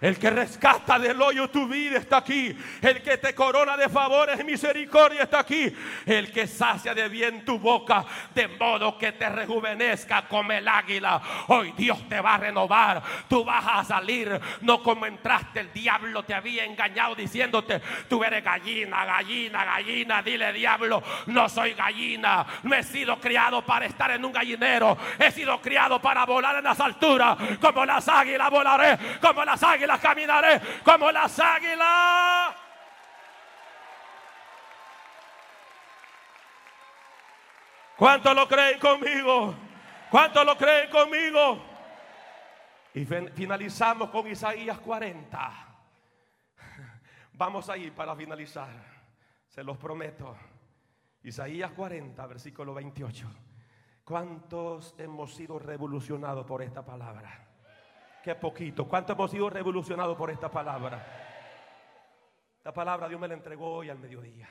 [0.00, 2.56] El que rescata del hoyo tu vida está aquí.
[2.80, 5.74] El que te corona de favores y misericordia está aquí.
[6.06, 11.20] El que sacia de bien tu boca, de modo que te rejuvenezca como el águila.
[11.48, 13.02] Hoy Dios te va a renovar.
[13.28, 15.60] Tú vas a salir, no como entraste.
[15.60, 20.22] El diablo te había engañado diciéndote, tú eres gallina, gallina, gallina.
[20.22, 22.46] Dile diablo, no soy gallina.
[22.62, 24.96] No he sido criado para estar en un gallinero.
[25.18, 27.36] He sido criado para volar en las alturas.
[27.60, 32.54] Como las águilas volaré, como las águilas caminaré como las águilas.
[37.96, 39.54] ¿Cuántos lo creen conmigo?
[40.10, 41.64] ¿Cuántos lo creen conmigo?
[42.94, 45.68] Y finalizamos con Isaías 40.
[47.32, 48.68] Vamos ahí para finalizar.
[49.48, 50.36] Se los prometo.
[51.22, 53.28] Isaías 40, versículo 28.
[54.04, 57.47] ¿Cuántos hemos sido revolucionados por esta palabra?
[58.22, 58.88] Qué poquito.
[58.88, 61.04] ¿Cuánto hemos sido revolucionados por esta palabra?
[62.58, 64.48] Esta palabra Dios me la entregó hoy al mediodía.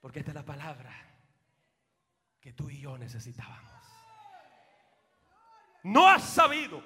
[0.00, 0.92] Porque esta es la palabra
[2.40, 3.72] que tú y yo necesitábamos.
[5.82, 6.82] No has sabido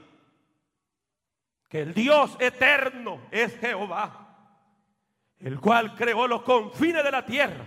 [1.69, 4.57] que el Dios eterno es Jehová,
[5.39, 7.65] el cual creó los confines de la tierra.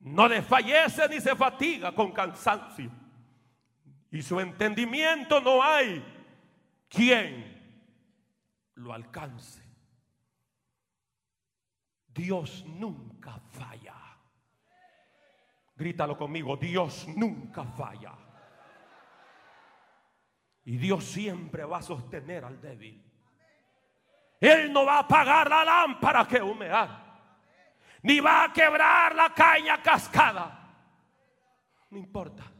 [0.00, 2.90] No desfallece ni se fatiga con cansancio
[4.10, 6.02] y su entendimiento no hay
[6.88, 7.56] quien
[8.76, 9.62] lo alcance.
[12.06, 13.94] Dios nunca falla.
[15.76, 18.14] Grítalo conmigo, Dios nunca falla.
[20.64, 23.04] Y Dios siempre va a sostener al débil.
[24.40, 27.06] Él no va a apagar la lámpara que humear.
[28.02, 30.54] Ni va a quebrar la caña cascada.
[31.90, 32.57] No importa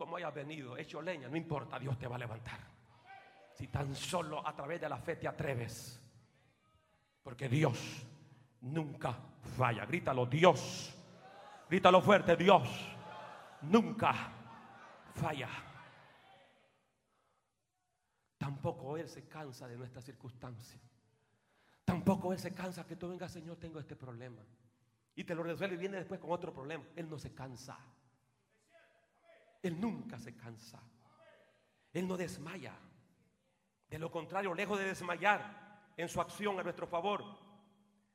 [0.00, 2.58] como hayas venido, hecho leña, no importa, Dios te va a levantar.
[3.52, 6.00] Si tan solo a través de la fe te atreves.
[7.22, 8.06] Porque Dios
[8.62, 9.14] nunca
[9.58, 9.84] falla.
[9.84, 10.96] Grítalo, Dios.
[11.68, 12.66] Grítalo fuerte, Dios
[13.60, 14.14] nunca
[15.16, 15.50] falla.
[18.38, 20.80] Tampoco Él se cansa de nuestras circunstancias.
[21.84, 24.40] Tampoco Él se cansa que tú vengas, Señor, tengo este problema.
[25.14, 26.84] Y te lo resuelve y viene después con otro problema.
[26.96, 27.78] Él no se cansa.
[29.62, 30.82] Él nunca se cansa.
[31.92, 32.74] Él no desmaya.
[33.88, 37.24] De lo contrario, lejos de desmayar en su acción a nuestro favor,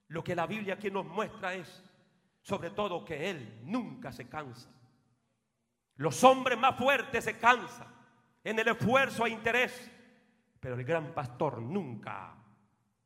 [0.07, 1.83] lo que la Biblia aquí nos muestra es,
[2.41, 4.69] sobre todo, que Él nunca se cansa.
[5.95, 7.93] Los hombres más fuertes se cansan
[8.43, 9.91] en el esfuerzo e interés,
[10.59, 12.35] pero el gran pastor nunca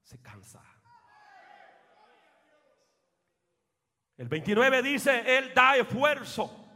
[0.01, 0.63] se cansa.
[4.17, 6.68] El 29 dice, Él da esfuerzo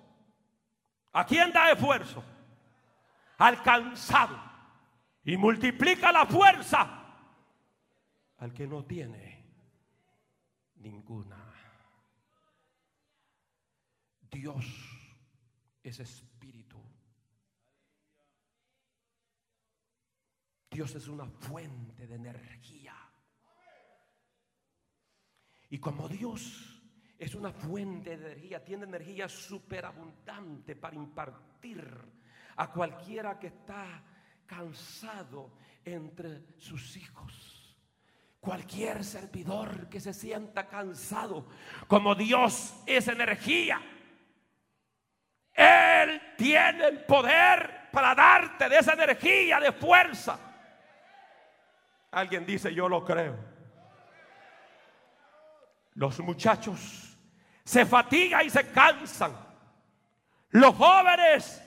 [1.14, 2.24] ¿A quién da esfuerzo?
[3.38, 4.52] Alcanzado.
[5.24, 7.04] Y multiplica la fuerza
[8.38, 9.46] al que no tiene
[10.76, 11.38] ninguna.
[14.30, 14.66] Dios
[15.84, 16.82] es espíritu.
[20.70, 22.96] Dios es una fuente de energía.
[25.70, 26.73] Y como Dios
[27.24, 31.88] es una fuente de energía, tiene energía superabundante para impartir
[32.58, 34.04] a cualquiera que está
[34.46, 35.54] cansado
[35.86, 37.78] entre sus hijos.
[38.40, 41.48] Cualquier servidor que se sienta cansado,
[41.88, 43.82] como Dios es energía,
[45.54, 50.38] Él tiene el poder para darte de esa energía de fuerza.
[52.12, 53.54] Alguien dice, yo lo creo.
[55.94, 57.13] Los muchachos
[57.64, 59.34] se fatigan y se cansan.
[60.50, 61.62] Los jóvenes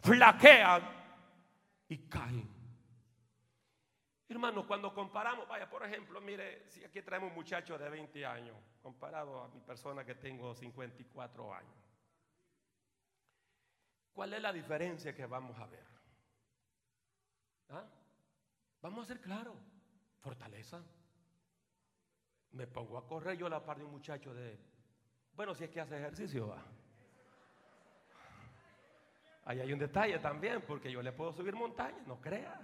[0.00, 0.82] flaquean
[1.88, 2.48] y caen.
[4.28, 8.56] Hermano, cuando comparamos, vaya, por ejemplo, mire, si aquí traemos un muchacho de 20 años,
[8.80, 11.74] comparado a mi persona que tengo 54 años.
[14.12, 15.84] ¿Cuál es la diferencia que vamos a ver?
[17.70, 17.84] ¿Ah?
[18.82, 19.56] Vamos a ser claros,
[20.20, 20.82] fortaleza.
[22.52, 24.58] Me pongo a correr yo a la par de un muchacho de,
[25.34, 26.64] bueno, si es que hace ejercicio, va.
[29.44, 32.60] Ahí hay un detalle también, porque yo le puedo subir montaña, no crea.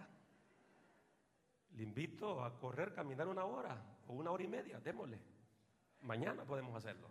[1.74, 5.18] Le invito a correr, caminar una hora o una hora y media, démosle.
[6.02, 7.10] Mañana podemos hacerlo.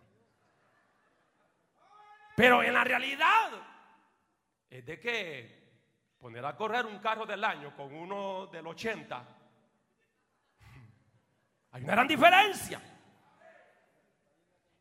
[2.35, 3.51] Pero en la realidad
[4.69, 5.65] es de que
[6.19, 9.27] poner a correr un carro del año con uno del 80,
[11.71, 12.81] hay una gran diferencia.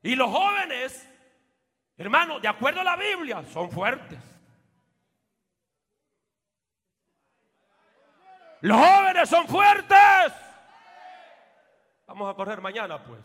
[0.04, 1.08] Y los jóvenes,
[1.96, 4.18] hermano, de acuerdo a la Biblia, son fuertes.
[8.60, 10.32] Los jóvenes son fuertes.
[12.06, 13.24] Vamos a correr mañana, pues.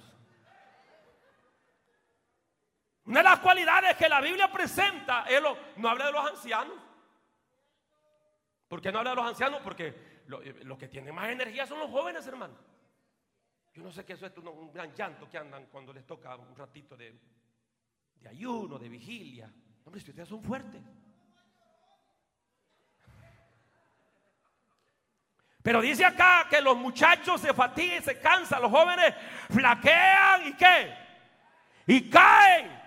[3.03, 6.77] Una de las cualidades que la Biblia presenta es lo, no habla de los ancianos.
[8.69, 9.59] ¿Por qué no habla de los ancianos?
[9.61, 12.68] Porque los que tienen más energía son los jóvenes, hermano.
[13.79, 16.97] Yo no sé qué es un gran llanto que andan cuando les toca un ratito
[16.97, 17.17] de,
[18.29, 19.49] ayuno, de vigilia.
[19.85, 20.81] Hombre, si ustedes son fuertes.
[25.63, 29.15] Pero dice acá que los muchachos se fatigan se cansan, los jóvenes
[29.49, 30.97] flaquean y qué?
[31.87, 32.81] Y caen.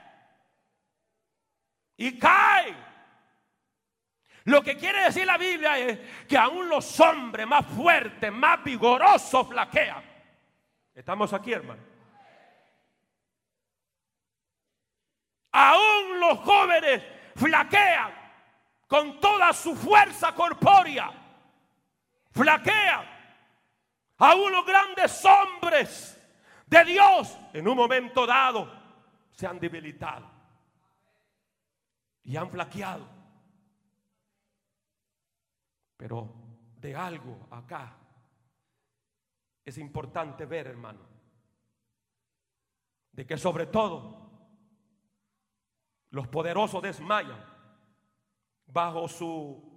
[1.96, 2.76] Y caen.
[4.44, 9.48] Lo que quiere decir la Biblia es que aún los hombres más fuertes, más vigorosos
[9.48, 10.11] flaquean.
[10.94, 11.82] Estamos aquí, hermano.
[15.52, 17.02] Aún los jóvenes
[17.36, 18.12] flaquean
[18.86, 21.22] con toda su fuerza corpórea
[22.32, 23.08] flaquea.
[24.18, 26.18] Aún los grandes hombres
[26.66, 28.70] de Dios en un momento dado
[29.32, 30.30] se han debilitado
[32.24, 33.08] y han flaqueado.
[35.96, 36.34] Pero
[36.76, 37.96] de algo acá
[39.64, 41.00] es importante ver, hermano,
[43.12, 44.22] de que sobre todo
[46.10, 47.42] los poderosos desmayan
[48.66, 49.72] bajo su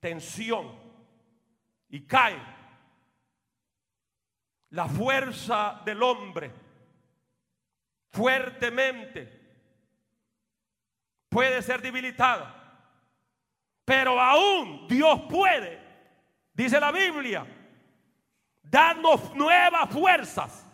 [0.00, 0.78] tensión
[1.88, 2.40] y cae.
[4.70, 6.52] La fuerza del hombre
[8.10, 9.40] fuertemente
[11.28, 12.82] puede ser debilitada,
[13.84, 15.80] pero aún Dios puede,
[16.52, 17.46] dice la Biblia,
[18.74, 20.66] darnos nuevas fuerzas.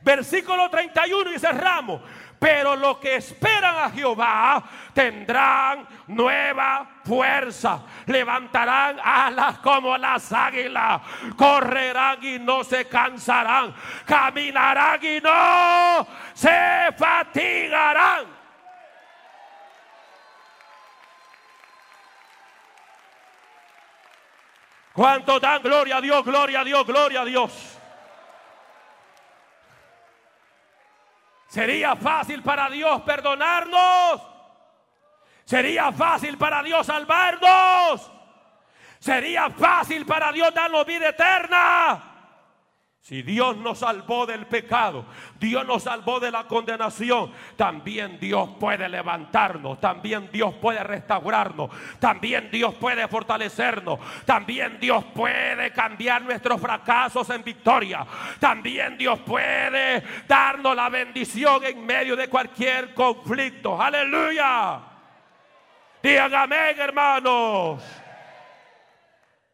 [0.00, 2.00] Versículo 31 y cerramos.
[2.38, 7.82] Pero los que esperan a Jehová tendrán nueva fuerza.
[8.06, 11.02] Levantarán alas como las águilas.
[11.36, 13.74] Correrán y no se cansarán.
[14.06, 18.43] Caminarán y no se fatigarán.
[24.94, 27.78] ¿Cuánto dan gloria a Dios, gloria a Dios, gloria a Dios?
[31.48, 34.22] ¿Sería fácil para Dios perdonarnos?
[35.44, 38.10] ¿Sería fácil para Dios salvarnos?
[39.00, 42.13] ¿Sería fácil para Dios darnos vida eterna?
[43.04, 45.04] Si Dios nos salvó del pecado,
[45.38, 52.48] Dios nos salvó de la condenación, también Dios puede levantarnos, también Dios puede restaurarnos, también
[52.50, 58.06] Dios puede fortalecernos, también Dios puede cambiar nuestros fracasos en victoria,
[58.40, 63.78] también Dios puede darnos la bendición en medio de cualquier conflicto.
[63.82, 64.80] Aleluya.
[66.02, 68.03] Digan amén, hermanos.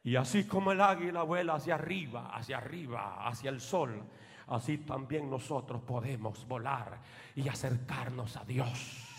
[0.02, 4.02] Y así como el águila vuela hacia arriba, hacia arriba, hacia el sol,
[4.46, 6.98] así también nosotros podemos volar
[7.36, 9.09] y acercarnos a Dios.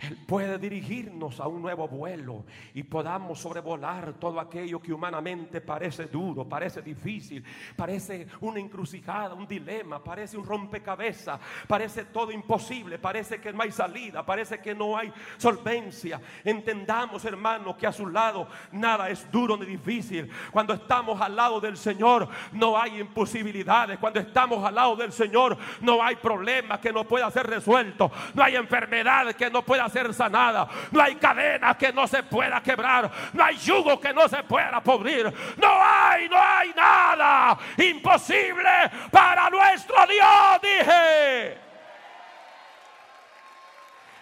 [0.00, 6.06] Él puede dirigirnos a un nuevo vuelo y podamos sobrevolar todo aquello que humanamente parece
[6.06, 7.44] duro, parece difícil,
[7.76, 11.38] parece una encrucijada, un dilema, parece un rompecabezas,
[11.68, 16.18] parece todo imposible, parece que no hay salida, parece que no hay solvencia.
[16.44, 20.30] Entendamos, hermano, que a su lado nada es duro ni difícil.
[20.50, 23.98] Cuando estamos al lado del Señor no hay imposibilidades.
[23.98, 28.10] Cuando estamos al lado del Señor no hay problema que no pueda ser resuelto.
[28.32, 30.66] No hay enfermedad que no pueda ser sanada.
[30.90, 33.10] No hay cadena que no se pueda quebrar.
[33.32, 35.26] No hay yugo que no se pueda podrir.
[35.56, 38.70] No hay, no hay nada imposible
[39.10, 41.70] para nuestro Dios, dije.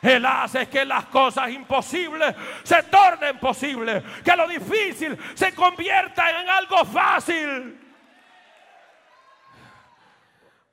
[0.02, 6.48] Él hace que las cosas imposibles se tornen posibles, que lo difícil se convierta en
[6.48, 7.80] algo fácil.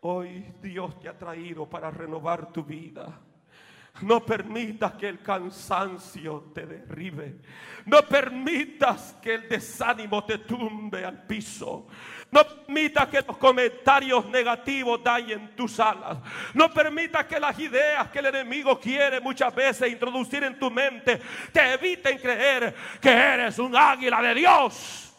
[0.02, 3.20] Hoy Dios te ha traído para renovar tu vida.
[4.02, 7.36] No permitas que el cansancio te derribe.
[7.86, 11.88] No permitas que el desánimo te tumbe al piso.
[12.30, 16.18] No permitas que los comentarios negativos dañen tus alas.
[16.54, 21.22] No permitas que las ideas que el enemigo quiere muchas veces introducir en tu mente
[21.54, 25.14] te eviten creer que eres un águila de Dios.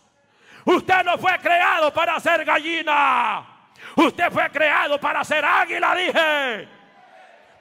[0.66, 3.46] Usted no fue creado para ser gallina.
[3.94, 6.75] Usted fue creado para ser águila, dije.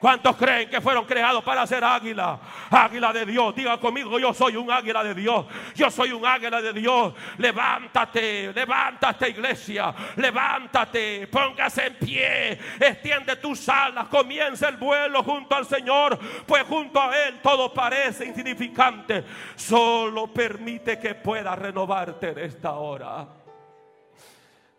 [0.06, 2.38] ¿Cuántos creen que fueron creados para ser águila?
[2.70, 3.52] Águila de Dios.
[3.56, 5.46] Diga conmigo, yo soy un águila de Dios.
[5.74, 7.12] Yo soy un águila de Dios.
[7.38, 9.92] Levántate, levántate iglesia.
[10.14, 12.52] Levántate, póngase en pie.
[12.78, 14.06] Extiende tus alas.
[14.06, 16.16] Comienza el vuelo junto al Señor.
[16.46, 19.24] Pues junto a Él todo parece insignificante.
[19.56, 23.26] Solo permite que pueda renovarte en esta hora.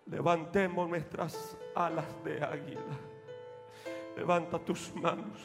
[0.05, 3.06] Levantemos nuestras alas de águila.
[4.17, 5.37] Levanta tus manos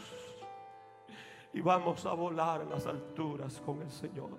[1.52, 4.30] y vamos a volar a las alturas con el Señor.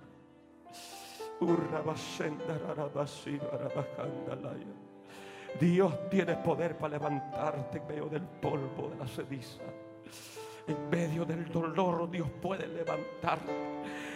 [5.59, 9.61] Dios tiene poder para levantarte en medio del polvo de la ceniza.
[10.67, 13.53] En medio del dolor Dios puede levantarte.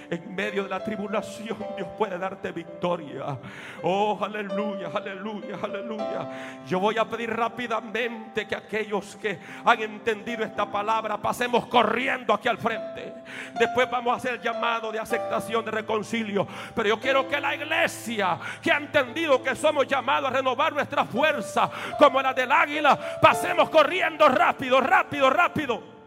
[0.09, 3.37] En medio de la tribulación Dios puede darte victoria.
[3.83, 6.61] Oh, aleluya, aleluya, aleluya.
[6.65, 12.47] Yo voy a pedir rápidamente que aquellos que han entendido esta palabra pasemos corriendo aquí
[12.47, 13.13] al frente.
[13.59, 16.47] Después vamos a hacer el llamado de aceptación, de reconcilio.
[16.75, 21.05] Pero yo quiero que la iglesia que ha entendido que somos llamados a renovar nuestra
[21.05, 25.97] fuerza como la del águila, pasemos corriendo rápido, rápido, rápido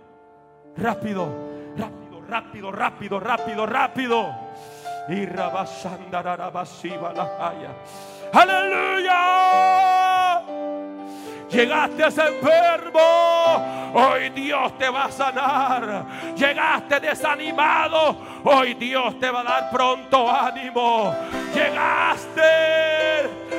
[0.76, 1.49] rápido,
[2.30, 4.30] rápido, rápido, rápido, rápido.
[5.08, 5.26] Y
[8.32, 9.20] Aleluya.
[11.50, 13.00] Llegaste a ese enfermo.
[13.92, 16.04] Hoy Dios te va a sanar.
[16.36, 18.16] Llegaste desanimado.
[18.44, 21.12] Hoy Dios te va a dar pronto ánimo.
[21.52, 22.42] Llegaste.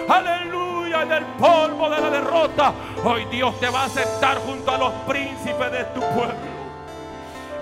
[0.08, 1.02] Aleluya.
[1.02, 2.72] En el polvo de la derrota.
[3.04, 6.51] Hoy Dios te va a aceptar junto a los príncipes de tu pueblo.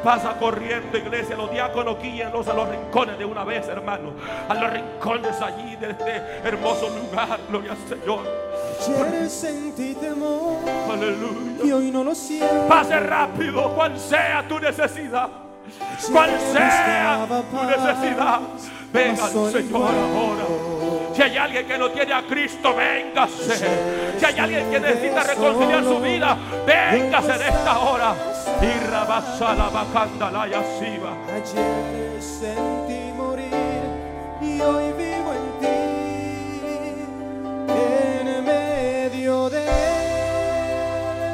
[0.03, 1.35] Pasa corriendo, iglesia.
[1.35, 4.13] Los diáconos guíenlos a los rincones de una vez, hermano.
[4.47, 7.39] A los rincones allí de este hermoso lugar.
[7.49, 8.19] Gloria al Señor.
[8.87, 10.57] Ayer sentí temor.
[10.91, 11.65] Aleluya.
[11.65, 12.67] Y hoy no lo siento.
[12.67, 15.29] Pase rápido, cual sea tu necesidad.
[16.11, 18.39] Cual sea tu necesidad.
[18.91, 20.78] Venga al Señor ahora.
[21.19, 23.57] Si hay alguien que no tiene a Cristo, véngase.
[24.17, 28.15] Si hay alguien que necesita reconciliar su vida, véngase en esta hora.
[28.61, 29.69] Y rabasa la.
[31.35, 33.51] Ayer sentí morir
[34.41, 35.67] y hoy vivo en ti.
[37.67, 39.65] En medio del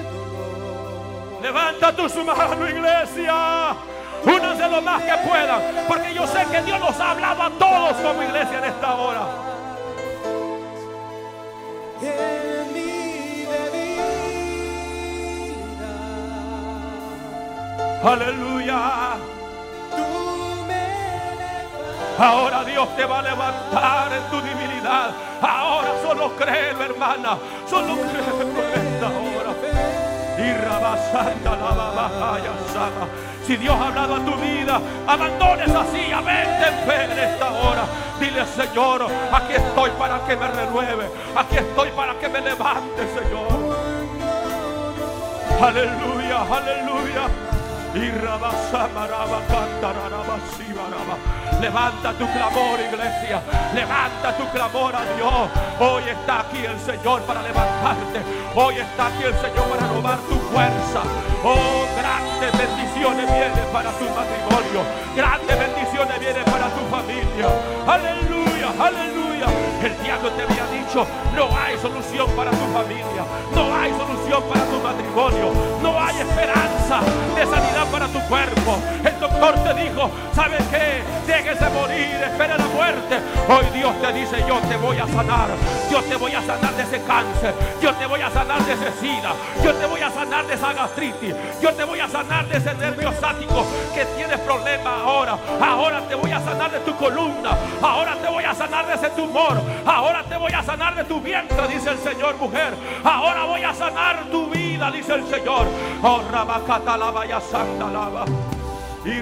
[0.04, 1.42] dolor.
[1.44, 3.76] Levanta tus manos, iglesia.
[4.24, 5.62] Únanse lo más que puedan.
[5.88, 9.55] Porque yo sé que Dios nos ha hablado a todos como iglesia en esta hora.
[12.02, 14.26] En mi debilidad.
[18.04, 19.16] Aleluya.
[22.18, 25.12] Ahora Dios te va a levantar en tu debilidad.
[25.42, 27.38] Ahora solo créelo, hermana.
[27.70, 29.55] Solo créelo en esta hora.
[33.46, 37.84] Si Dios ha hablado a tu vida, abandones así, vente en fe en esta hora.
[38.20, 41.10] Dile, Señor, aquí estoy para que me renueve.
[41.36, 43.78] Aquí estoy para que me levante, Señor.
[45.62, 47.55] Aleluya, aleluya.
[47.96, 48.26] Y.
[51.62, 53.42] Levanta tu clamor, iglesia.
[53.74, 55.50] Levanta tu clamor a Dios.
[55.80, 58.22] Hoy está aquí el Señor para levantarte.
[58.54, 61.02] Hoy está aquí el Señor para robar tu fuerza.
[61.44, 64.82] Oh, grandes bendiciones vienen para tu matrimonio.
[65.16, 67.48] Grandes bendiciones vienen para tu familia.
[67.88, 69.48] Aleluya, aleluya.
[69.82, 73.26] El diablo te había no hay solución para tu familia.
[73.54, 75.52] No hay solución para tu matrimonio.
[75.82, 77.02] No hay esperanza
[77.36, 78.78] de sanidad para tu cuerpo.
[79.04, 81.04] El doctor te dijo, ¿sabes qué?
[81.28, 83.20] Déjese morir, espere la muerte.
[83.50, 85.50] Hoy Dios te dice, yo te voy a sanar.
[85.92, 87.54] Yo te voy a sanar de ese cáncer.
[87.82, 89.34] Yo te voy a sanar de ese sida.
[89.64, 91.36] Yo te voy a sanar de esa gastritis.
[91.62, 95.38] Yo te voy a sanar de ese nervio sático que tienes problemas ahora.
[95.62, 97.52] Ahora te voy a sanar de tu columna.
[97.82, 99.62] Ahora te voy a sanar de ese tumor.
[99.86, 102.74] Ahora te voy a sanar de tu vientre, dice el Señor, mujer.
[103.04, 105.68] Ahora voy a sanar tu vida, dice el Señor.
[106.04, 108.26] Oh, rabacata la vaya santa lava.
[109.06, 109.22] Y.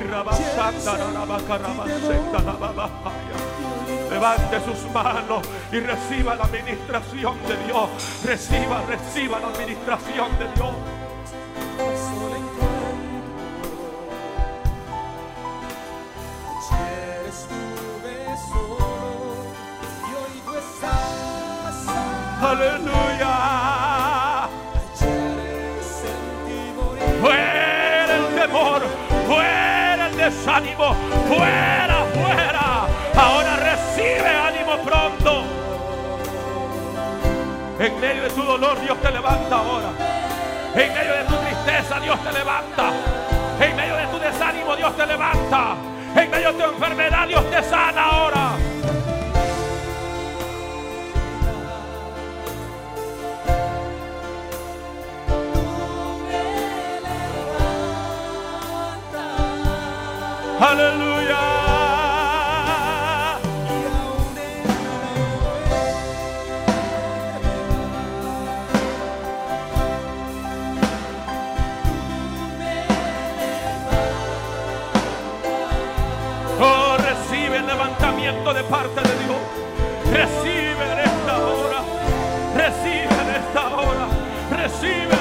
[4.10, 7.90] Levante sus manos y reciba la administración de Dios.
[8.26, 11.03] Reciba, reciba la administración de Dios.
[22.54, 24.48] Aleluya.
[27.20, 28.82] Fuera el temor,
[29.26, 30.94] fuera el desánimo,
[31.28, 32.86] fuera, fuera.
[33.16, 35.44] Ahora recibe ánimo pronto.
[37.80, 39.90] En medio de tu dolor Dios te levanta ahora.
[40.76, 42.92] En medio de tu tristeza Dios te levanta.
[43.62, 45.76] En medio de tu desánimo Dios te levanta.
[46.16, 48.73] En medio de tu enfermedad Dios te sana ahora.
[60.64, 61.40] Aleluya.
[76.62, 76.98] Oh,
[78.54, 79.42] de parte de Dios.
[80.14, 81.80] Recibe en esta hora.
[82.56, 84.08] Recibe en esta hora.
[84.50, 85.13] Recibe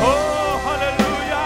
[0.00, 1.40] Oh, aleluya.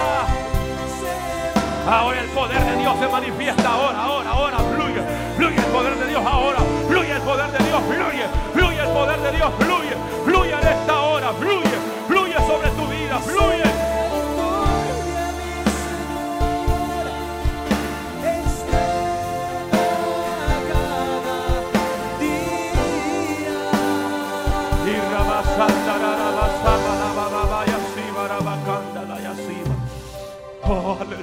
[1.91, 3.69] Ahora el poder de Dios se manifiesta.
[3.69, 5.03] Ahora, ahora, ahora, fluye,
[5.37, 6.59] fluye el poder de Dios ahora,
[6.89, 10.62] fluye el poder de Dios, fluye, fluye el poder de Dios, fluye, fluye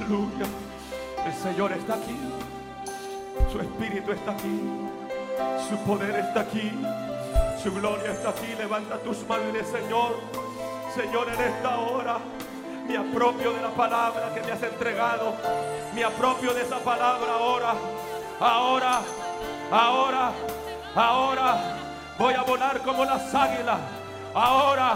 [0.09, 0.45] aleluya.
[1.25, 2.17] El Señor está aquí.
[3.51, 4.61] Su espíritu está aquí.
[5.69, 6.71] Su poder está aquí.
[7.61, 8.47] Su gloria está aquí.
[8.57, 10.19] Levanta tus manos Señor,
[10.95, 12.17] Señor, en esta hora
[12.87, 15.35] me apropio de la palabra que me has entregado.
[15.93, 17.73] Me apropio de esa palabra ahora.
[18.39, 19.01] Ahora,
[19.71, 20.31] ahora,
[20.95, 21.75] ahora.
[22.17, 23.79] Voy a volar como las águilas.
[24.33, 24.93] Ahora,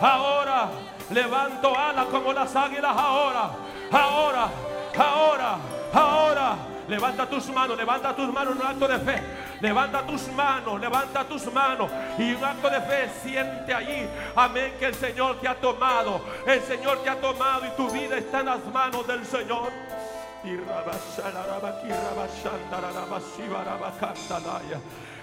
[0.00, 0.68] ahora.
[1.10, 3.50] Levanto alas como las águilas ahora.
[3.90, 4.48] Ahora,
[4.96, 5.58] ahora,
[5.92, 6.56] ahora.
[6.90, 9.22] Levanta tus manos, levanta tus manos un acto de fe.
[9.60, 11.88] Levanta tus manos, levanta tus manos.
[12.18, 14.08] Y un acto de fe siente allí.
[14.34, 16.20] Amén, que el Señor te ha tomado.
[16.44, 19.70] El Señor te ha tomado y tu vida está en las manos del Señor.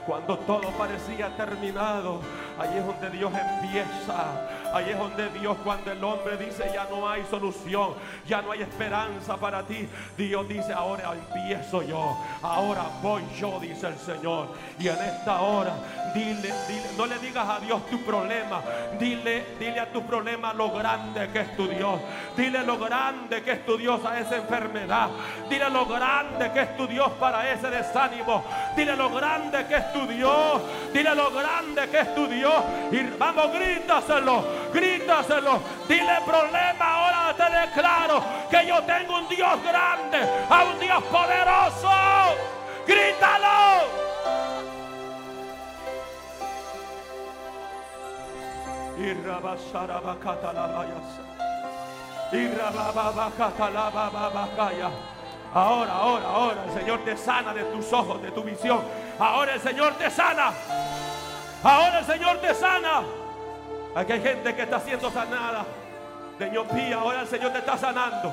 [0.06, 2.22] Cuando todo parecía terminado,
[2.58, 4.48] ahí es donde Dios empieza.
[4.74, 7.94] Ahí es donde Dios, cuando el hombre dice ya no hay solución,
[8.28, 9.88] ya no hay esperanza para ti,
[10.18, 14.50] Dios dice ahora empiezo yo, ahora voy yo, dice el Señor.
[14.80, 15.74] Y en esta hora,
[16.14, 18.62] dile, dile, no le digas a Dios tu problema,
[19.00, 22.00] dile, dile a tu problema lo grande que es tu Dios.
[22.36, 25.10] Dile lo grande que es tu Dios a esa enfermedad.
[25.50, 28.44] Dile lo grande que es tu Dios para ese desánimo.
[28.76, 30.62] Dile lo grande que es tu Dios.
[30.94, 32.64] Dile lo grande que es tu Dios.
[32.92, 34.44] Y vamos, grítaselo,
[34.74, 35.60] grítaselo.
[35.88, 41.90] Dile problema, ahora te declaro que yo tengo un Dios grande, a un Dios poderoso.
[42.86, 44.08] Grítalo.
[55.54, 58.82] Ahora, ahora, ahora el Señor te sana de tus ojos, de tu visión.
[59.20, 60.52] Ahora el Señor te sana.
[61.64, 63.04] Ahora el Señor te sana.
[63.98, 65.66] Aquí hay gente que está siendo sanada
[66.38, 66.98] de miopía.
[66.98, 68.32] Ahora el Señor te está sanando.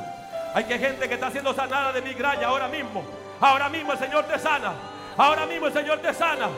[0.54, 3.02] Hay que gente que está siendo sanada de migraña ahora mismo.
[3.40, 4.74] Ahora mismo el Señor te sana.
[5.16, 6.50] Ahora mismo el Señor te sana.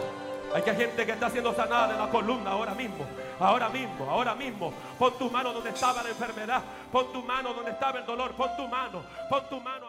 [0.53, 3.07] Hay que gente que está siendo sanada de la columna ahora mismo.
[3.39, 4.73] Ahora mismo, ahora mismo.
[4.99, 6.63] Pon tu mano donde estaba la enfermedad.
[6.91, 8.33] Pon tu mano donde estaba el dolor.
[8.33, 9.05] Pon tu mano.
[9.31, 9.87] Pon tu mano.